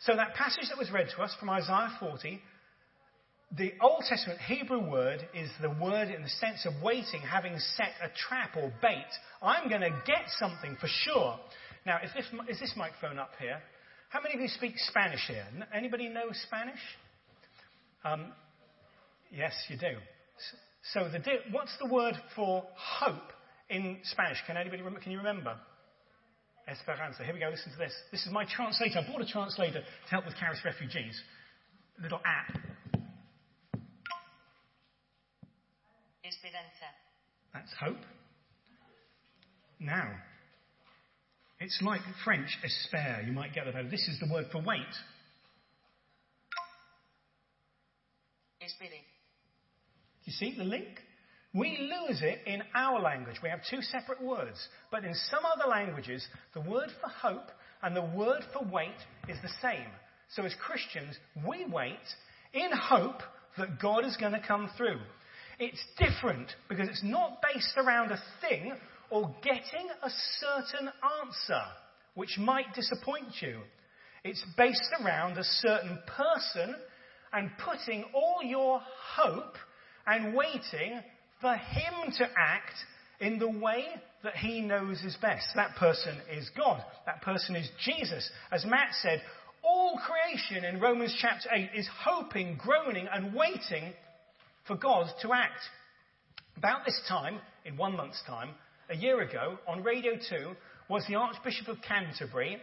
So 0.00 0.16
that 0.16 0.34
passage 0.34 0.68
that 0.68 0.78
was 0.78 0.90
read 0.90 1.08
to 1.16 1.22
us 1.22 1.34
from 1.38 1.50
Isaiah 1.50 1.96
40, 2.00 2.40
the 3.56 3.72
Old 3.80 4.02
Testament 4.08 4.40
Hebrew 4.40 4.90
word 4.90 5.28
is 5.34 5.50
the 5.60 5.70
word 5.70 6.08
in 6.08 6.22
the 6.22 6.28
sense 6.28 6.66
of 6.66 6.82
waiting, 6.82 7.20
having 7.20 7.58
set 7.76 7.92
a 8.02 8.08
trap 8.28 8.56
or 8.56 8.72
bait. 8.82 9.06
I'm 9.42 9.68
going 9.68 9.82
to 9.82 9.90
get 10.06 10.24
something 10.38 10.76
for 10.80 10.88
sure. 10.88 11.38
Now, 11.86 11.98
is 12.02 12.10
this, 12.14 12.26
is 12.48 12.60
this 12.60 12.74
microphone 12.76 13.18
up 13.18 13.32
here? 13.38 13.60
How 14.08 14.20
many 14.20 14.34
of 14.34 14.40
you 14.40 14.48
speak 14.48 14.74
Spanish 14.76 15.26
here? 15.28 15.44
Anybody 15.74 16.08
know 16.08 16.30
Spanish? 16.46 16.80
Um, 18.04 18.32
yes, 19.30 19.52
you 19.68 19.76
do. 19.76 19.96
So, 20.92 21.08
the, 21.10 21.20
what's 21.50 21.76
the 21.80 21.92
word 21.92 22.14
for 22.36 22.64
hope 22.76 23.32
in 23.70 23.98
Spanish? 24.04 24.38
Can 24.46 24.56
anybody 24.56 24.82
can 25.02 25.12
you 25.12 25.18
remember? 25.18 25.56
Esperanza. 26.66 27.24
Here 27.24 27.34
we 27.34 27.40
go, 27.40 27.50
listen 27.50 27.72
to 27.72 27.78
this. 27.78 27.92
This 28.10 28.24
is 28.24 28.32
my 28.32 28.44
translator. 28.44 29.00
I 29.00 29.10
bought 29.10 29.20
a 29.20 29.26
translator 29.26 29.80
to 29.80 30.10
help 30.10 30.24
with 30.24 30.34
Caris 30.36 30.60
refugees. 30.64 31.20
A 31.98 32.02
little 32.02 32.20
app. 32.24 32.58
Esperanza. 36.34 36.88
That's 37.52 37.72
hope. 37.80 38.04
now. 39.78 40.10
It's 41.60 41.80
like 41.82 42.00
French 42.24 42.48
espère. 42.64 43.26
You 43.26 43.32
might 43.32 43.54
get 43.54 43.64
that. 43.72 43.90
This 43.90 44.08
is 44.08 44.18
the 44.20 44.32
word 44.32 44.46
for 44.50 44.58
wait. 44.58 44.80
Espérer. 48.62 49.00
You 50.24 50.32
see 50.32 50.54
the 50.56 50.64
link? 50.64 50.88
We 51.54 51.78
lose 51.78 52.20
it 52.22 52.40
in 52.46 52.62
our 52.74 53.00
language. 53.00 53.36
We 53.42 53.48
have 53.48 53.60
two 53.70 53.80
separate 53.82 54.20
words. 54.20 54.58
But 54.90 55.04
in 55.04 55.14
some 55.30 55.44
other 55.44 55.68
languages, 55.70 56.26
the 56.54 56.60
word 56.60 56.90
for 57.00 57.08
hope 57.08 57.50
and 57.82 57.94
the 57.94 58.02
word 58.02 58.42
for 58.52 58.66
wait 58.70 58.96
is 59.28 59.36
the 59.42 59.50
same. 59.62 59.86
So 60.34 60.44
as 60.44 60.54
Christians, 60.66 61.16
we 61.46 61.64
wait 61.70 61.94
in 62.52 62.70
hope 62.72 63.22
that 63.56 63.78
God 63.80 64.04
is 64.04 64.16
going 64.16 64.32
to 64.32 64.42
come 64.46 64.68
through. 64.76 64.98
It's 65.58 65.82
different 65.98 66.48
because 66.68 66.88
it's 66.88 67.04
not 67.04 67.40
based 67.42 67.74
around 67.76 68.10
a 68.10 68.22
thing 68.40 68.72
or 69.10 69.34
getting 69.42 69.88
a 70.02 70.10
certain 70.40 70.90
answer, 71.22 71.60
which 72.14 72.38
might 72.38 72.74
disappoint 72.74 73.40
you. 73.40 73.60
It's 74.24 74.44
based 74.56 74.94
around 75.00 75.38
a 75.38 75.44
certain 75.44 75.98
person 76.16 76.74
and 77.32 77.50
putting 77.64 78.04
all 78.14 78.42
your 78.42 78.80
hope 79.16 79.56
and 80.06 80.34
waiting 80.34 81.00
for 81.40 81.54
him 81.54 82.12
to 82.18 82.24
act 82.36 82.74
in 83.20 83.38
the 83.38 83.48
way 83.48 83.84
that 84.22 84.36
he 84.36 84.60
knows 84.60 85.02
is 85.02 85.16
best. 85.20 85.46
That 85.54 85.76
person 85.76 86.16
is 86.32 86.50
God. 86.56 86.82
That 87.06 87.22
person 87.22 87.54
is 87.54 87.68
Jesus. 87.84 88.28
As 88.50 88.64
Matt 88.64 88.94
said, 89.02 89.22
all 89.62 89.98
creation 89.98 90.64
in 90.64 90.80
Romans 90.80 91.16
chapter 91.20 91.48
8 91.52 91.70
is 91.74 91.88
hoping, 92.02 92.56
groaning, 92.56 93.06
and 93.12 93.34
waiting 93.34 93.92
for 94.66 94.76
God 94.76 95.06
to 95.22 95.32
act. 95.32 95.60
About 96.56 96.84
this 96.84 97.00
time, 97.08 97.38
in 97.64 97.76
one 97.76 97.96
month's 97.96 98.22
time, 98.26 98.50
a 98.90 98.96
year 98.96 99.20
ago, 99.20 99.58
on 99.66 99.82
Radio 99.82 100.12
2, 100.14 100.50
was 100.88 101.04
the 101.08 101.16
Archbishop 101.16 101.68
of 101.68 101.78
Canterbury, 101.86 102.58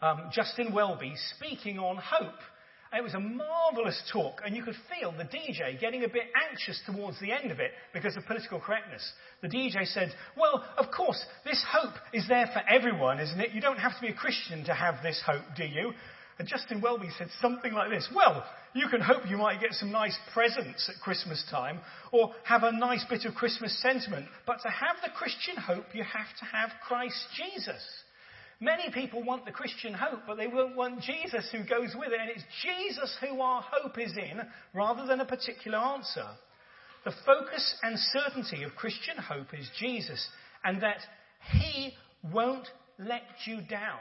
um, 0.00 0.30
Justin 0.32 0.72
Welby, 0.72 1.14
speaking 1.36 1.78
on 1.78 1.96
hope. 1.96 2.38
It 2.90 3.04
was 3.04 3.12
a 3.12 3.20
marvellous 3.20 4.00
talk, 4.10 4.40
and 4.44 4.56
you 4.56 4.62
could 4.62 4.76
feel 4.88 5.12
the 5.12 5.24
DJ 5.24 5.78
getting 5.78 6.04
a 6.04 6.08
bit 6.08 6.24
anxious 6.50 6.80
towards 6.86 7.20
the 7.20 7.32
end 7.32 7.50
of 7.50 7.60
it 7.60 7.72
because 7.92 8.16
of 8.16 8.24
political 8.24 8.60
correctness. 8.60 9.06
The 9.42 9.48
DJ 9.48 9.86
said, 9.86 10.08
Well, 10.38 10.64
of 10.78 10.86
course, 10.90 11.22
this 11.44 11.62
hope 11.70 11.92
is 12.14 12.26
there 12.28 12.46
for 12.46 12.62
everyone, 12.66 13.20
isn't 13.20 13.40
it? 13.40 13.52
You 13.52 13.60
don't 13.60 13.78
have 13.78 13.94
to 13.94 14.00
be 14.00 14.08
a 14.08 14.14
Christian 14.14 14.64
to 14.64 14.72
have 14.72 15.02
this 15.02 15.22
hope, 15.26 15.44
do 15.54 15.64
you? 15.64 15.92
And 16.38 16.46
Justin 16.46 16.80
Welby 16.80 17.08
said 17.18 17.28
something 17.40 17.72
like 17.72 17.90
this 17.90 18.08
Well, 18.14 18.44
you 18.74 18.88
can 18.88 19.00
hope 19.00 19.28
you 19.28 19.36
might 19.36 19.60
get 19.60 19.72
some 19.72 19.90
nice 19.90 20.16
presents 20.32 20.88
at 20.88 21.02
Christmas 21.02 21.44
time 21.50 21.80
or 22.12 22.32
have 22.44 22.62
a 22.62 22.72
nice 22.72 23.04
bit 23.10 23.24
of 23.24 23.34
Christmas 23.34 23.80
sentiment, 23.82 24.26
but 24.46 24.58
to 24.62 24.68
have 24.68 24.96
the 25.02 25.10
Christian 25.16 25.56
hope, 25.56 25.86
you 25.94 26.04
have 26.04 26.36
to 26.38 26.44
have 26.44 26.70
Christ 26.86 27.26
Jesus. 27.36 27.82
Many 28.60 28.90
people 28.92 29.22
want 29.22 29.44
the 29.44 29.52
Christian 29.52 29.94
hope, 29.94 30.20
but 30.26 30.36
they 30.36 30.48
won't 30.48 30.76
want 30.76 31.02
Jesus 31.02 31.48
who 31.52 31.58
goes 31.58 31.94
with 31.96 32.12
it. 32.12 32.20
And 32.20 32.30
it's 32.30 32.44
Jesus 32.62 33.16
who 33.20 33.40
our 33.40 33.62
hope 33.62 33.98
is 33.98 34.16
in 34.16 34.40
rather 34.74 35.06
than 35.06 35.20
a 35.20 35.24
particular 35.24 35.78
answer. 35.78 36.26
The 37.04 37.12
focus 37.24 37.76
and 37.82 37.96
certainty 37.98 38.64
of 38.64 38.74
Christian 38.74 39.16
hope 39.16 39.54
is 39.54 39.70
Jesus 39.78 40.28
and 40.64 40.82
that 40.82 40.98
He 41.52 41.94
won't 42.32 42.66
let 42.98 43.22
you 43.46 43.60
down. 43.60 44.00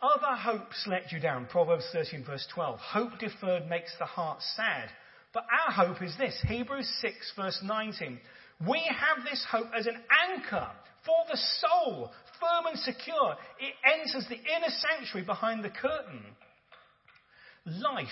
Other 0.00 0.36
hopes 0.36 0.86
let 0.86 1.10
you 1.10 1.18
down. 1.18 1.46
Proverbs 1.46 1.88
13, 1.92 2.24
verse 2.24 2.46
12. 2.54 2.78
Hope 2.78 3.18
deferred 3.18 3.68
makes 3.68 3.92
the 3.98 4.04
heart 4.04 4.40
sad. 4.56 4.90
But 5.34 5.44
our 5.66 5.72
hope 5.72 6.02
is 6.02 6.16
this 6.16 6.40
Hebrews 6.46 6.88
6, 7.00 7.32
verse 7.36 7.60
19. 7.64 8.20
We 8.66 8.80
have 8.88 9.24
this 9.24 9.44
hope 9.50 9.68
as 9.76 9.86
an 9.86 10.00
anchor 10.30 10.68
for 11.04 11.24
the 11.30 11.38
soul, 11.60 12.10
firm 12.40 12.66
and 12.66 12.78
secure. 12.78 13.34
It 13.58 13.74
enters 13.84 14.26
the 14.28 14.36
inner 14.36 14.72
sanctuary 14.88 15.26
behind 15.26 15.64
the 15.64 15.70
curtain. 15.70 16.22
Life 17.66 18.08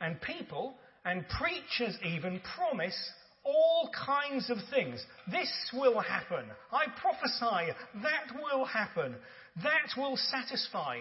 and 0.00 0.20
people 0.20 0.74
and 1.04 1.24
preachers 1.28 1.96
even 2.04 2.40
promise 2.56 3.10
all 3.44 3.90
kinds 4.06 4.50
of 4.50 4.58
things. 4.70 5.04
This 5.30 5.50
will 5.72 6.00
happen. 6.00 6.44
I 6.72 6.86
prophesy 7.00 7.72
that 8.02 8.34
will 8.34 8.64
happen. 8.64 9.14
That 9.62 9.96
will 9.96 10.16
satisfy. 10.16 10.98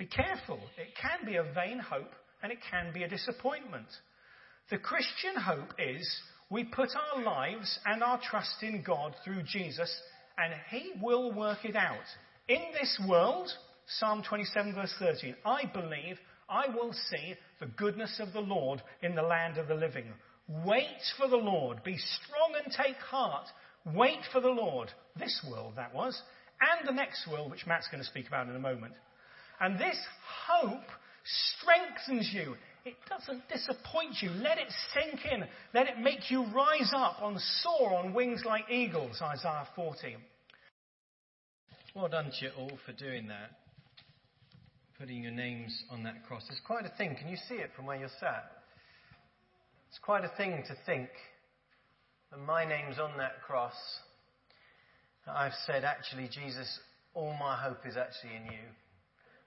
Be 0.00 0.06
careful. 0.06 0.58
It 0.78 0.94
can 0.98 1.26
be 1.26 1.36
a 1.36 1.42
vain 1.42 1.78
hope 1.78 2.12
and 2.42 2.50
it 2.50 2.58
can 2.70 2.90
be 2.94 3.02
a 3.02 3.08
disappointment. 3.08 3.86
The 4.70 4.78
Christian 4.78 5.36
hope 5.36 5.74
is 5.78 6.08
we 6.48 6.64
put 6.64 6.88
our 6.96 7.22
lives 7.22 7.78
and 7.84 8.02
our 8.02 8.18
trust 8.18 8.62
in 8.62 8.82
God 8.82 9.14
through 9.22 9.42
Jesus 9.42 9.94
and 10.38 10.54
He 10.70 10.92
will 11.02 11.34
work 11.34 11.66
it 11.66 11.76
out. 11.76 11.98
In 12.48 12.62
this 12.72 12.98
world, 13.06 13.50
Psalm 13.98 14.22
27, 14.26 14.74
verse 14.74 14.94
13, 14.98 15.36
I 15.44 15.64
believe 15.66 16.16
I 16.48 16.74
will 16.74 16.94
see 17.10 17.34
the 17.60 17.66
goodness 17.66 18.18
of 18.20 18.32
the 18.32 18.40
Lord 18.40 18.80
in 19.02 19.14
the 19.14 19.20
land 19.20 19.58
of 19.58 19.68
the 19.68 19.74
living. 19.74 20.06
Wait 20.64 20.96
for 21.18 21.28
the 21.28 21.36
Lord. 21.36 21.84
Be 21.84 21.98
strong 21.98 22.54
and 22.64 22.72
take 22.72 22.96
heart. 22.96 23.48
Wait 23.94 24.20
for 24.32 24.40
the 24.40 24.48
Lord. 24.48 24.88
This 25.18 25.44
world, 25.50 25.74
that 25.76 25.94
was, 25.94 26.22
and 26.58 26.88
the 26.88 26.94
next 26.94 27.28
world, 27.30 27.50
which 27.50 27.66
Matt's 27.66 27.88
going 27.88 28.02
to 28.02 28.08
speak 28.08 28.28
about 28.28 28.48
in 28.48 28.56
a 28.56 28.58
moment. 28.58 28.94
And 29.60 29.78
this 29.78 29.98
hope 30.48 30.82
strengthens 31.24 32.30
you. 32.32 32.54
It 32.84 32.94
doesn't 33.08 33.46
disappoint 33.48 34.22
you. 34.22 34.30
Let 34.30 34.58
it 34.58 34.68
sink 34.94 35.20
in. 35.30 35.44
Let 35.74 35.86
it 35.86 35.98
make 35.98 36.30
you 36.30 36.46
rise 36.46 36.90
up 36.96 37.18
and 37.22 37.38
soar 37.62 37.94
on 37.94 38.14
wings 38.14 38.42
like 38.46 38.70
eagles, 38.70 39.20
Isaiah 39.20 39.68
40. 39.76 40.16
Well 41.94 42.08
done 42.08 42.26
to 42.26 42.46
you 42.46 42.50
all 42.58 42.78
for 42.86 42.92
doing 42.92 43.28
that. 43.28 43.50
Putting 44.98 45.22
your 45.22 45.32
names 45.32 45.84
on 45.90 46.04
that 46.04 46.26
cross. 46.26 46.42
It's 46.50 46.60
quite 46.66 46.86
a 46.86 46.96
thing. 46.96 47.16
Can 47.18 47.28
you 47.28 47.36
see 47.48 47.56
it 47.56 47.70
from 47.76 47.86
where 47.86 47.98
you're 47.98 48.08
sat? 48.18 48.50
It's 49.90 49.98
quite 49.98 50.24
a 50.24 50.30
thing 50.36 50.62
to 50.68 50.76
think 50.86 51.08
that 52.30 52.38
my 52.38 52.64
name's 52.64 52.98
on 52.98 53.18
that 53.18 53.42
cross. 53.46 53.74
I've 55.26 55.52
said, 55.66 55.84
actually, 55.84 56.28
Jesus, 56.28 56.80
all 57.12 57.34
my 57.38 57.56
hope 57.56 57.86
is 57.86 57.96
actually 57.96 58.36
in 58.36 58.44
you. 58.52 58.68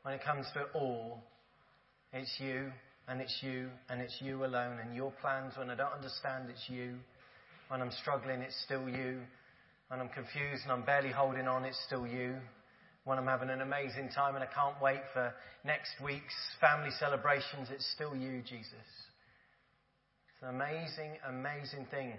When 0.04 0.14
it 0.14 0.24
comes 0.24 0.46
to 0.54 0.62
it 0.62 0.68
all, 0.74 1.24
it's 2.12 2.36
you, 2.40 2.72
and 3.08 3.22
it's 3.22 3.40
you, 3.42 3.70
and 3.90 4.02
it's 4.02 4.16
you 4.22 4.46
alone, 4.46 4.80
and 4.84 4.96
your 4.96 5.12
plans. 5.22 5.54
When 5.58 5.70
I 5.70 5.76
don't 5.76 5.94
understand, 5.94 6.50
it's 6.50 6.70
you. 6.70 6.96
When 7.70 7.82
I'm 7.82 7.92
struggling, 8.02 8.42
it's 8.42 8.62
still 8.64 8.88
you. 8.88 9.22
When 9.88 10.00
I'm 10.00 10.10
confused 10.10 10.64
and 10.64 10.72
I'm 10.72 10.84
barely 10.84 11.12
holding 11.12 11.48
on, 11.48 11.66
it's 11.66 11.82
still 11.86 12.06
you. 12.06 12.36
When 13.06 13.18
I'm 13.18 13.28
having 13.28 13.50
an 13.50 13.62
amazing 13.62 14.10
time 14.16 14.36
and 14.36 14.44
I 14.44 14.48
can't 14.48 14.80
wait 14.82 15.02
for 15.14 15.34
next 15.66 15.92
week's 16.04 16.36
family 16.60 16.92
celebrations, 17.00 17.70
it's 17.72 17.90
still 17.94 18.16
you, 18.16 18.42
Jesus. 18.42 18.88
It's 20.30 20.42
an 20.42 20.50
amazing, 20.50 21.18
amazing 21.28 21.88
thing 21.92 22.14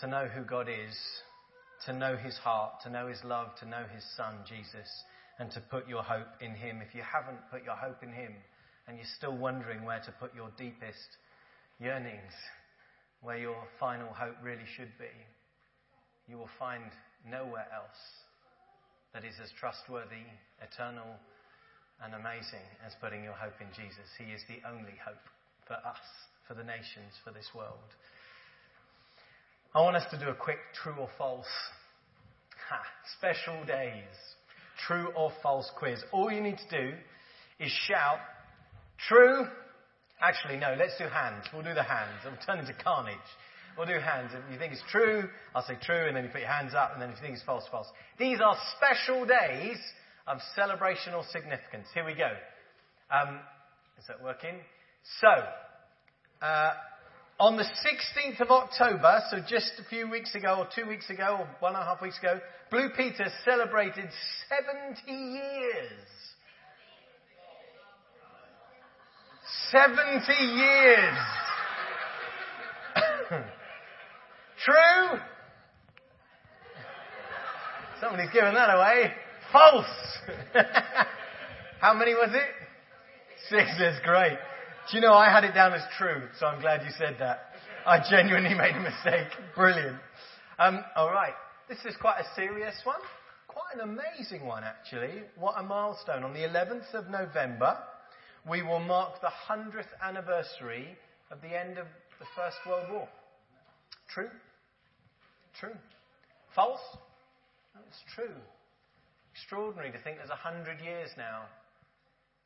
to 0.00 0.06
know 0.06 0.26
who 0.26 0.42
God 0.42 0.68
is, 0.68 0.96
to 1.86 1.92
know 1.92 2.16
His 2.16 2.36
heart, 2.38 2.72
to 2.84 2.90
know 2.90 3.06
His 3.06 3.22
love, 3.24 3.48
to 3.60 3.68
know 3.68 3.84
His 3.94 4.04
Son, 4.16 4.36
Jesus, 4.48 4.88
and 5.38 5.50
to 5.52 5.60
put 5.60 5.88
your 5.88 6.02
hope 6.02 6.28
in 6.40 6.54
Him. 6.54 6.80
If 6.86 6.94
you 6.94 7.02
haven't 7.02 7.38
put 7.50 7.64
your 7.64 7.76
hope 7.76 8.02
in 8.02 8.12
Him 8.12 8.32
and 8.86 8.96
you're 8.96 9.14
still 9.16 9.36
wondering 9.36 9.84
where 9.84 10.00
to 10.00 10.12
put 10.20 10.34
your 10.34 10.50
deepest 10.56 11.18
yearnings, 11.80 12.32
where 13.22 13.38
your 13.38 13.56
final 13.80 14.12
hope 14.12 14.36
really 14.42 14.66
should 14.76 14.92
be, 14.98 15.10
you 16.28 16.36
will 16.38 16.50
find 16.58 16.84
nowhere 17.28 17.66
else 17.74 18.00
that 19.12 19.24
is 19.24 19.34
as 19.42 19.50
trustworthy, 19.58 20.26
eternal, 20.60 21.16
and 22.02 22.14
amazing 22.14 22.66
as 22.84 22.92
putting 23.00 23.22
your 23.22 23.34
hope 23.34 23.54
in 23.60 23.68
Jesus. 23.70 24.06
He 24.18 24.32
is 24.32 24.42
the 24.48 24.60
only 24.68 24.98
hope 25.04 25.22
for 25.66 25.74
us, 25.74 26.02
for 26.46 26.54
the 26.54 26.64
nations, 26.64 27.14
for 27.24 27.30
this 27.30 27.48
world. 27.54 27.94
I 29.74 29.80
want 29.80 29.96
us 29.96 30.04
to 30.10 30.18
do 30.18 30.28
a 30.28 30.34
quick 30.34 30.58
true 30.82 30.94
or 30.98 31.08
false. 31.16 31.50
Ha, 32.68 32.80
special 33.18 33.64
days. 33.64 34.14
True 34.86 35.08
or 35.16 35.32
false 35.42 35.70
quiz. 35.76 36.02
All 36.12 36.30
you 36.30 36.40
need 36.40 36.58
to 36.58 36.78
do 36.78 36.92
is 37.60 37.70
shout 37.86 38.18
true. 39.08 39.46
Actually, 40.20 40.56
no, 40.56 40.74
let's 40.78 40.96
do 40.98 41.04
hands. 41.04 41.44
We'll 41.52 41.62
do 41.62 41.74
the 41.74 41.82
hands. 41.82 42.20
It'll 42.24 42.38
turn 42.44 42.58
into 42.58 42.74
carnage. 42.82 43.16
We'll 43.76 43.86
do 43.86 43.98
hands. 43.98 44.30
If 44.32 44.52
you 44.52 44.58
think 44.58 44.72
it's 44.72 44.84
true, 44.90 45.28
I'll 45.54 45.66
say 45.66 45.76
true, 45.82 46.06
and 46.06 46.16
then 46.16 46.24
you 46.24 46.30
put 46.30 46.40
your 46.40 46.50
hands 46.50 46.74
up, 46.74 46.92
and 46.92 47.02
then 47.02 47.10
if 47.10 47.16
you 47.16 47.22
think 47.22 47.34
it's 47.34 47.44
false, 47.44 47.64
false. 47.70 47.88
These 48.18 48.38
are 48.40 48.56
special 48.76 49.26
days 49.26 49.78
of 50.26 50.38
celebrational 50.56 51.28
significance. 51.30 51.88
Here 51.92 52.04
we 52.04 52.14
go. 52.14 52.30
Um, 53.10 53.40
is 53.98 54.06
that 54.06 54.22
working? 54.22 54.54
So, 55.20 55.28
uh, 56.40 56.72
on 57.40 57.56
the 57.56 57.64
16th 57.64 58.40
of 58.40 58.50
October, 58.50 59.20
so 59.30 59.38
just 59.48 59.72
a 59.78 59.88
few 59.88 60.08
weeks 60.08 60.34
ago, 60.34 60.56
or 60.58 60.68
two 60.74 60.88
weeks 60.88 61.10
ago, 61.10 61.38
or 61.40 61.48
one 61.60 61.74
and 61.74 61.82
a 61.82 61.84
half 61.84 62.00
weeks 62.00 62.18
ago, 62.18 62.40
Blue 62.70 62.88
Peter 62.96 63.26
celebrated 63.44 64.08
70 64.48 65.12
years. 65.12 65.90
70 69.70 70.32
years. 70.32 71.16
True? 74.64 75.18
Somebody's 78.00 78.30
given 78.32 78.54
that 78.54 78.70
away. 78.70 79.12
False! 79.52 79.86
How 81.80 81.94
many 81.94 82.14
was 82.14 82.30
it? 82.32 82.48
Six 83.48 83.70
is 83.80 84.00
great. 84.04 84.38
Do 84.90 84.98
you 84.98 85.00
know, 85.00 85.14
I 85.14 85.30
had 85.30 85.44
it 85.44 85.54
down 85.54 85.72
as 85.72 85.82
true, 85.96 86.28
so 86.38 86.46
I'm 86.46 86.60
glad 86.60 86.82
you 86.84 86.90
said 86.98 87.16
that. 87.18 87.38
I 87.86 88.00
genuinely 88.10 88.54
made 88.54 88.76
a 88.76 88.80
mistake. 88.80 89.28
Brilliant. 89.54 89.96
Um, 90.58 90.84
all 90.94 91.10
right. 91.10 91.32
This 91.70 91.78
is 91.86 91.96
quite 92.00 92.20
a 92.20 92.34
serious 92.36 92.74
one. 92.84 93.00
Quite 93.48 93.74
an 93.74 93.80
amazing 93.80 94.46
one, 94.46 94.62
actually. 94.62 95.22
What 95.38 95.54
a 95.58 95.62
milestone. 95.62 96.22
On 96.22 96.34
the 96.34 96.40
11th 96.40 96.92
of 96.92 97.08
November, 97.08 97.78
we 98.48 98.62
will 98.62 98.80
mark 98.80 99.22
the 99.22 99.30
100th 99.48 99.88
anniversary 100.02 100.88
of 101.30 101.40
the 101.40 101.58
end 101.58 101.78
of 101.78 101.86
the 102.18 102.26
First 102.36 102.58
World 102.66 102.86
War. 102.92 103.08
True? 104.12 104.28
True. 105.58 105.76
False? 106.54 106.80
It's 107.88 108.14
true. 108.14 108.34
Extraordinary 109.32 109.92
to 109.92 109.98
think 110.00 110.18
there's 110.18 110.30
a 110.30 110.36
hundred 110.36 110.80
years 110.80 111.08
now 111.16 111.44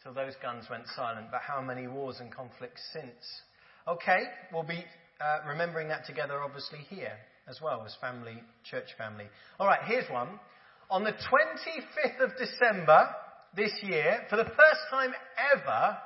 till 0.02 0.12
those 0.12 0.35
guns 0.40 0.67
went 0.71 0.85
silent, 0.95 1.28
but 1.31 1.40
how 1.40 1.61
many 1.61 1.87
wars 1.87 2.17
and 2.21 2.33
conflicts 2.33 2.83
since? 2.93 3.43
Okay, 3.87 4.25
we'll 4.52 4.62
be 4.62 4.85
uh, 5.21 5.49
remembering 5.49 5.88
that 5.88 6.07
together, 6.07 6.43
obviously, 6.43 6.78
here 6.88 7.17
as 7.49 7.61
well 7.62 7.83
as 7.85 7.97
family, 8.00 8.43
church 8.71 8.88
family. 8.97 9.25
All 9.59 9.67
right, 9.67 9.81
here's 9.87 10.09
one. 10.11 10.28
On 10.90 11.05
the 11.05 11.12
25th 11.12 12.25
of 12.25 12.31
December 12.37 13.09
this 13.57 13.73
year, 13.83 14.21
for 14.31 14.37
the 14.37 14.45
first 14.45 14.81
time 14.90 15.12
ever, 15.55 15.97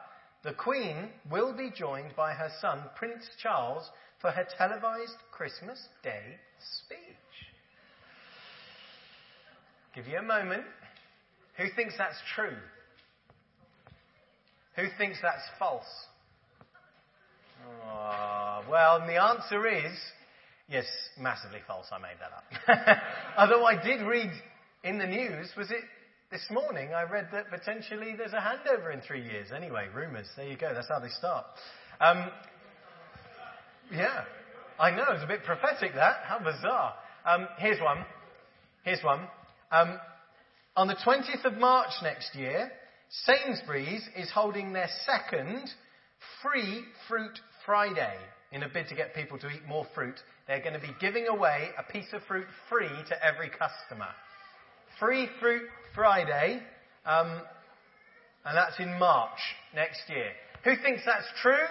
the 0.44 0.52
Queen 0.52 1.08
will 1.30 1.52
be 1.56 1.70
joined 1.76 2.14
by 2.16 2.32
her 2.32 2.50
son, 2.61 2.82
Prince 2.96 3.25
Charles, 3.42 3.88
for 4.20 4.30
her 4.30 4.46
televised 4.56 5.16
Christmas 5.30 5.80
Day 6.02 6.38
speech. 6.78 6.99
Give 9.94 10.06
you 10.06 10.18
a 10.18 10.22
moment. 10.22 10.64
Who 11.58 11.64
thinks 11.76 11.94
that's 11.99 12.16
true? 12.34 12.56
Who 14.76 14.84
thinks 14.96 15.18
that's 15.22 15.42
false? 15.58 15.84
Oh, 17.84 18.64
well, 18.70 19.00
the 19.00 19.22
answer 19.22 19.66
is 19.66 19.92
yes, 20.68 20.86
massively 21.20 21.60
false. 21.66 21.86
I 21.92 21.98
made 21.98 22.16
that 22.20 22.96
up. 22.96 22.98
Although 23.38 23.64
I 23.64 23.82
did 23.82 24.02
read 24.02 24.30
in 24.82 24.98
the 24.98 25.06
news, 25.06 25.50
was 25.56 25.70
it 25.70 25.84
this 26.30 26.44
morning? 26.50 26.94
I 26.94 27.02
read 27.02 27.28
that 27.32 27.50
potentially 27.50 28.14
there's 28.16 28.32
a 28.32 28.36
handover 28.36 28.92
in 28.92 29.00
three 29.02 29.22
years. 29.22 29.48
Anyway, 29.54 29.86
rumours. 29.94 30.26
There 30.36 30.48
you 30.48 30.56
go. 30.56 30.72
That's 30.74 30.88
how 30.88 30.98
they 30.98 31.10
start. 31.10 31.44
Um, 32.00 32.30
yeah, 33.92 34.24
I 34.78 34.90
know. 34.90 35.04
It's 35.10 35.24
a 35.24 35.28
bit 35.28 35.44
prophetic 35.44 35.94
that. 35.94 36.22
How 36.24 36.38
bizarre. 36.38 36.94
Um, 37.26 37.46
here's 37.58 37.80
one. 37.80 37.98
Here's 38.84 39.02
one. 39.04 39.20
Um, 39.70 39.98
on 40.74 40.88
the 40.88 40.96
20th 40.96 41.44
of 41.44 41.58
March 41.58 41.90
next 42.02 42.34
year, 42.34 42.72
Sainsbury's 43.12 44.09
is 44.16 44.31
holding 44.31 44.73
their 44.73 44.88
second 45.04 45.69
free 46.42 46.83
Fruit 47.09 47.38
Friday. 47.66 48.16
In 48.52 48.62
a 48.62 48.69
bid 48.69 48.88
to 48.88 48.95
get 48.95 49.14
people 49.14 49.38
to 49.38 49.49
eat 49.49 49.66
more 49.66 49.87
fruit, 49.95 50.14
they're 50.47 50.61
going 50.61 50.75
to 50.75 50.81
be 50.81 50.95
giving 51.00 51.26
away 51.26 51.69
a 51.78 51.92
piece 51.92 52.12
of 52.12 52.23
fruit 52.26 52.47
free 52.69 52.88
to 53.09 53.25
every 53.25 53.50
customer. 53.50 54.09
Free 54.99 55.28
Fruit 55.40 55.62
Friday, 55.95 56.62
um, 57.07 57.40
and 58.45 58.57
that's 58.57 58.78
in 58.78 58.99
March 58.99 59.38
next 59.75 60.00
year. 60.09 60.31
Who 60.64 60.75
thinks 60.83 61.02
that's 61.04 61.26
true? 61.42 61.66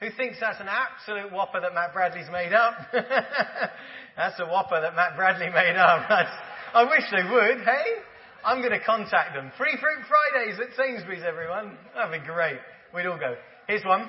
Who 0.00 0.10
thinks 0.16 0.38
that's 0.40 0.60
an 0.60 0.68
absolute 0.68 1.32
whopper 1.32 1.60
that 1.60 1.74
Matt 1.74 1.92
Bradley's 1.92 2.30
made 2.32 2.52
up? 2.52 2.74
that's 2.92 4.38
a 4.40 4.46
whopper 4.46 4.80
that 4.80 4.94
Matt 4.94 5.16
Bradley 5.16 5.48
made 5.48 5.76
up. 5.76 6.08
I 6.74 6.84
wish 6.84 7.02
they 7.10 7.22
would, 7.30 7.64
hey? 7.64 8.02
I'm 8.44 8.58
going 8.60 8.72
to 8.72 8.84
contact 8.84 9.34
them. 9.34 9.52
Free 9.56 9.76
Fruit 9.80 10.04
Fridays 10.08 10.58
at 10.60 10.76
Sainsbury's, 10.76 11.22
everyone. 11.26 11.76
That'd 11.94 12.20
be 12.20 12.26
great. 12.26 12.58
We'd 12.94 13.06
all 13.06 13.18
go. 13.18 13.36
Here's 13.68 13.84
one. 13.84 14.08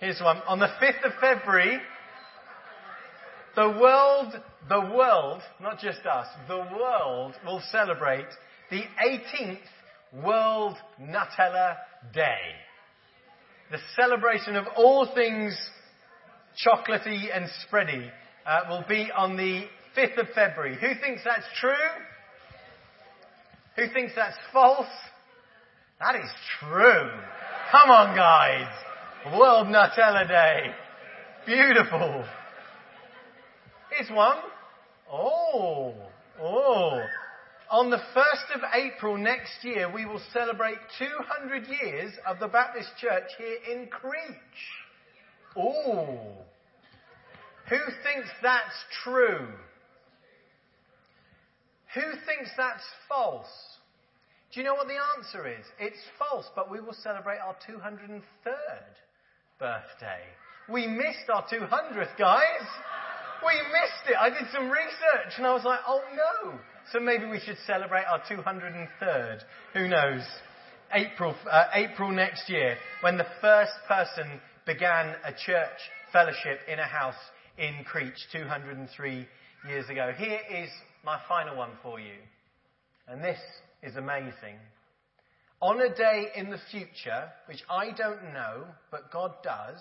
Here's 0.00 0.20
one. 0.20 0.38
On 0.46 0.58
the 0.58 0.68
5th 0.80 1.04
of 1.04 1.12
February, 1.20 1.80
the 3.56 3.68
world, 3.80 4.34
the 4.68 4.80
world, 4.94 5.42
not 5.60 5.80
just 5.80 6.06
us, 6.06 6.26
the 6.46 6.58
world 6.58 7.34
will 7.44 7.62
celebrate 7.72 8.28
the 8.70 8.82
18th 9.04 9.58
World 10.24 10.76
Nutella 11.00 11.76
Day 12.14 12.38
the 13.70 13.78
celebration 13.96 14.56
of 14.56 14.66
all 14.76 15.06
things 15.14 15.56
chocolatey 16.66 17.26
and 17.34 17.48
spready 17.66 18.10
uh, 18.46 18.60
will 18.68 18.84
be 18.88 19.10
on 19.14 19.36
the 19.36 19.64
5th 19.96 20.18
of 20.18 20.28
February. 20.34 20.74
Who 20.80 21.00
thinks 21.00 21.22
that's 21.24 21.46
true? 21.60 21.72
Who 23.78 23.86
thinks 23.92 24.12
that's 24.16 24.36
false? 24.52 24.86
That 26.00 26.16
is 26.16 26.28
true. 26.58 27.10
Come 27.70 27.90
on, 27.90 28.16
guys. 28.16 28.66
World 29.38 29.68
Nutella 29.68 30.26
Day. 30.26 30.74
Beautiful. 31.46 32.24
Here's 33.92 34.10
one. 34.10 34.38
Oh, 35.12 35.94
oh. 36.42 37.00
On 37.70 37.88
the 37.90 37.98
1st 37.98 38.56
of 38.56 38.60
April 38.74 39.16
next 39.16 39.62
year, 39.62 39.88
we 39.92 40.06
will 40.06 40.22
celebrate 40.32 40.78
200 40.98 41.68
years 41.68 42.12
of 42.26 42.40
the 42.40 42.48
Baptist 42.48 42.88
Church 43.00 43.30
here 43.38 43.58
in 43.76 43.86
Creech. 43.86 44.16
Oh. 45.56 46.18
Who 47.68 47.78
thinks 48.02 48.28
that's 48.42 48.74
true? 49.04 49.46
Who 51.98 52.12
thinks 52.26 52.50
that's 52.56 52.84
false? 53.08 53.50
Do 54.52 54.60
you 54.60 54.64
know 54.64 54.74
what 54.74 54.86
the 54.86 54.98
answer 55.18 55.48
is? 55.48 55.66
It's 55.80 55.98
false, 56.16 56.46
but 56.54 56.70
we 56.70 56.80
will 56.80 56.94
celebrate 57.02 57.38
our 57.38 57.56
203rd 57.68 58.22
birthday. 59.58 60.22
We 60.68 60.86
missed 60.86 61.28
our 61.32 61.44
200th, 61.44 62.16
guys. 62.16 62.66
We 63.44 63.54
missed 63.54 64.10
it. 64.10 64.16
I 64.18 64.30
did 64.30 64.48
some 64.52 64.70
research 64.70 65.38
and 65.38 65.46
I 65.46 65.52
was 65.52 65.64
like, 65.64 65.80
oh 65.88 66.02
no. 66.14 66.58
So 66.92 67.00
maybe 67.00 67.26
we 67.26 67.40
should 67.40 67.58
celebrate 67.66 68.04
our 68.04 68.20
203rd. 68.30 69.40
Who 69.74 69.88
knows? 69.88 70.22
April, 70.92 71.34
uh, 71.50 71.64
April 71.74 72.12
next 72.12 72.48
year, 72.48 72.76
when 73.00 73.18
the 73.18 73.26
first 73.40 73.72
person 73.88 74.40
began 74.66 75.16
a 75.24 75.32
church 75.32 75.78
fellowship 76.12 76.60
in 76.68 76.78
a 76.78 76.86
house 76.86 77.18
in 77.58 77.84
Creech 77.84 78.16
203 78.32 79.26
years 79.68 79.88
ago. 79.90 80.12
Here 80.16 80.40
is 80.62 80.70
my 81.04 81.18
final 81.28 81.56
one 81.56 81.72
for 81.82 82.00
you. 82.00 82.16
And 83.06 83.22
this 83.22 83.38
is 83.82 83.96
amazing. 83.96 84.58
On 85.60 85.80
a 85.80 85.94
day 85.94 86.28
in 86.36 86.50
the 86.50 86.60
future, 86.70 87.30
which 87.46 87.62
I 87.68 87.90
don't 87.96 88.32
know, 88.32 88.64
but 88.90 89.10
God 89.10 89.32
does, 89.42 89.80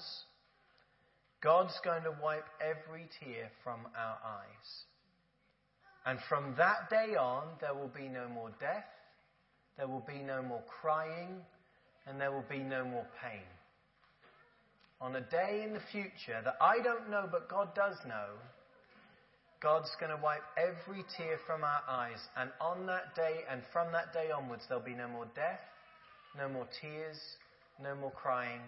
God's 1.44 1.80
going 1.84 2.04
to 2.04 2.16
wipe 2.24 2.48
every 2.62 3.08
tear 3.20 3.52
from 3.64 3.82
our 3.96 4.18
eyes. 4.26 4.84
And 6.06 6.20
from 6.28 6.56
that 6.58 6.90
day 6.90 7.16
on, 7.16 7.44
there 7.62 7.76
will 7.76 7.92
be 7.96 8.08
no 8.08 8.28
more 8.28 8.50
death, 8.60 8.88
there 9.78 9.88
will 9.88 10.06
be 10.08 10.24
no 10.26 10.42
more 10.42 10.64
crying, 10.82 11.42
and 12.08 12.20
there 12.20 12.32
will 12.32 12.46
be 12.50 12.60
no 12.60 12.84
more 12.86 13.06
pain. 13.22 13.44
On 15.00 15.16
a 15.16 15.22
day 15.22 15.64
in 15.64 15.74
the 15.74 15.82
future 15.92 16.42
that 16.44 16.56
I 16.60 16.82
don't 16.84 17.12
know, 17.12 17.28
but 17.32 17.50
God 17.50 17.76
does 17.76 17.98
know, 18.08 18.30
God's 19.62 19.90
going 20.00 20.16
to 20.16 20.22
wipe 20.22 20.44
every 20.58 21.04
tear 21.18 21.38
from 21.48 21.64
our 21.64 21.82
eyes. 21.90 22.20
And 22.38 22.52
on 22.62 22.86
that 22.88 23.16
day 23.16 23.42
and 23.50 23.62
from 23.74 23.92
that 23.92 24.14
day 24.14 24.30
onwards, 24.36 24.64
there'll 24.68 24.84
be 24.84 24.94
no 24.94 25.08
more 25.08 25.26
death, 25.36 25.60
no 26.38 26.48
more 26.48 26.68
tears, 26.82 27.18
no 27.82 27.96
more 27.96 28.12
crying, 28.12 28.62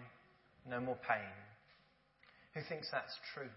no 0.68 0.80
more 0.80 0.98
pain. 1.08 1.30
Who 2.54 2.60
thinks 2.68 2.88
that's 2.90 3.14
true? 3.34 3.50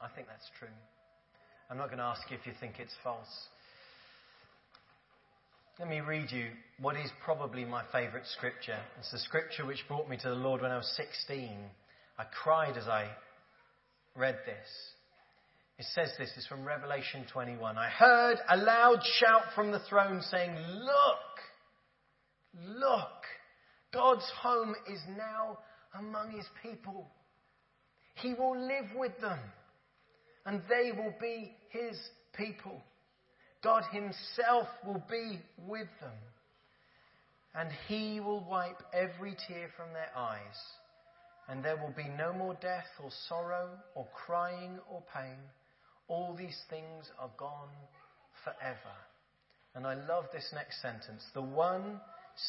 I 0.00 0.08
think 0.14 0.26
that's 0.26 0.48
true. 0.58 0.74
I'm 1.70 1.76
not 1.76 1.86
going 1.86 1.98
to 1.98 2.04
ask 2.04 2.22
you 2.30 2.36
if 2.36 2.46
you 2.46 2.52
think 2.58 2.74
it's 2.78 2.94
false. 3.04 3.28
Let 5.78 5.88
me 5.88 6.00
read 6.00 6.30
you 6.30 6.48
what 6.80 6.96
is 6.96 7.10
probably 7.24 7.64
my 7.64 7.84
favourite 7.92 8.26
scripture. 8.26 8.78
It's 8.98 9.12
the 9.12 9.18
scripture 9.18 9.64
which 9.64 9.86
brought 9.86 10.08
me 10.08 10.16
to 10.16 10.28
the 10.28 10.34
Lord 10.34 10.62
when 10.62 10.72
I 10.72 10.76
was 10.76 10.92
16. 10.96 11.48
I 12.18 12.24
cried 12.42 12.76
as 12.76 12.88
I 12.88 13.08
read 14.16 14.38
this. 14.44 14.68
It 15.80 15.86
says 15.94 16.10
this, 16.18 16.30
it's 16.36 16.46
from 16.46 16.66
Revelation 16.66 17.24
21. 17.32 17.78
I 17.78 17.88
heard 17.88 18.36
a 18.50 18.56
loud 18.58 19.00
shout 19.18 19.44
from 19.54 19.72
the 19.72 19.80
throne 19.88 20.20
saying, 20.30 20.54
Look, 20.74 22.76
look, 22.76 23.08
God's 23.90 24.30
home 24.42 24.74
is 24.92 25.00
now 25.16 25.56
among 25.98 26.32
his 26.32 26.44
people. 26.62 27.08
He 28.16 28.34
will 28.34 28.60
live 28.60 28.94
with 28.94 29.18
them, 29.22 29.38
and 30.44 30.60
they 30.68 30.92
will 30.92 31.14
be 31.18 31.50
his 31.70 31.96
people. 32.36 32.82
God 33.64 33.82
himself 33.90 34.68
will 34.86 35.02
be 35.10 35.38
with 35.66 35.88
them, 36.02 36.18
and 37.54 37.70
he 37.88 38.20
will 38.20 38.44
wipe 38.44 38.82
every 38.92 39.34
tear 39.48 39.70
from 39.78 39.94
their 39.94 40.10
eyes, 40.14 40.60
and 41.48 41.64
there 41.64 41.78
will 41.78 41.94
be 41.96 42.10
no 42.18 42.34
more 42.34 42.58
death 42.60 42.84
or 43.02 43.08
sorrow 43.30 43.70
or 43.94 44.06
crying 44.26 44.78
or 44.90 45.02
pain. 45.16 45.38
All 46.10 46.34
these 46.36 46.58
things 46.68 47.08
are 47.20 47.30
gone 47.38 47.70
forever. 48.42 48.96
And 49.76 49.86
I 49.86 49.94
love 49.94 50.24
this 50.32 50.50
next 50.52 50.82
sentence. 50.82 51.22
The 51.34 51.40
one 51.40 52.00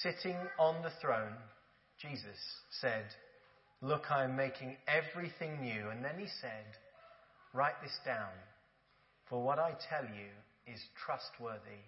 sitting 0.02 0.36
on 0.58 0.82
the 0.82 0.90
throne, 1.00 1.36
Jesus, 2.02 2.40
said, 2.82 3.06
Look, 3.84 4.10
I 4.10 4.24
am 4.24 4.36
making 4.36 4.78
everything 4.88 5.62
new. 5.62 5.90
And 5.90 6.04
then 6.04 6.16
he 6.18 6.26
said, 6.42 6.66
Write 7.54 7.80
this 7.84 7.96
down, 8.04 8.34
for 9.30 9.44
what 9.44 9.60
I 9.60 9.74
tell 9.90 10.06
you 10.06 10.74
is 10.74 10.82
trustworthy 11.06 11.86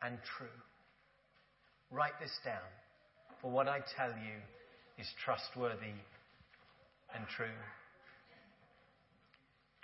and 0.00 0.16
true. 0.38 0.46
Write 1.90 2.18
this 2.18 2.32
down, 2.46 2.68
for 3.42 3.50
what 3.50 3.68
I 3.68 3.80
tell 3.94 4.10
you 4.10 4.40
is 4.98 5.06
trustworthy 5.22 6.00
and 7.14 7.26
true. 7.36 7.46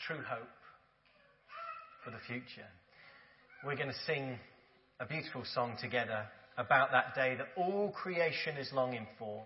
True 0.06 0.22
hope 0.26 0.48
for 2.04 2.10
the 2.10 2.18
future. 2.26 2.68
We're 3.64 3.76
going 3.76 3.88
to 3.88 4.04
sing 4.06 4.38
a 5.00 5.06
beautiful 5.06 5.42
song 5.54 5.76
together 5.80 6.26
about 6.58 6.92
that 6.92 7.14
day 7.14 7.34
that 7.36 7.48
all 7.56 7.90
creation 7.90 8.56
is 8.56 8.70
longing 8.72 9.06
for. 9.18 9.42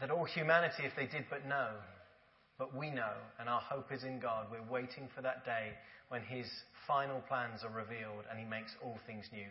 That 0.00 0.10
all 0.10 0.24
humanity, 0.24 0.84
if 0.84 0.92
they 0.94 1.06
did 1.06 1.24
but 1.30 1.46
know, 1.48 1.70
but 2.58 2.76
we 2.76 2.90
know, 2.90 3.14
and 3.40 3.48
our 3.48 3.60
hope 3.60 3.92
is 3.92 4.04
in 4.04 4.20
God. 4.20 4.46
We're 4.50 4.70
waiting 4.70 5.08
for 5.14 5.22
that 5.22 5.44
day 5.44 5.72
when 6.08 6.22
His 6.22 6.46
final 6.86 7.20
plans 7.28 7.64
are 7.64 7.70
revealed 7.70 8.24
and 8.30 8.38
He 8.38 8.44
makes 8.44 8.72
all 8.82 8.98
things 9.06 9.24
new. 9.32 9.48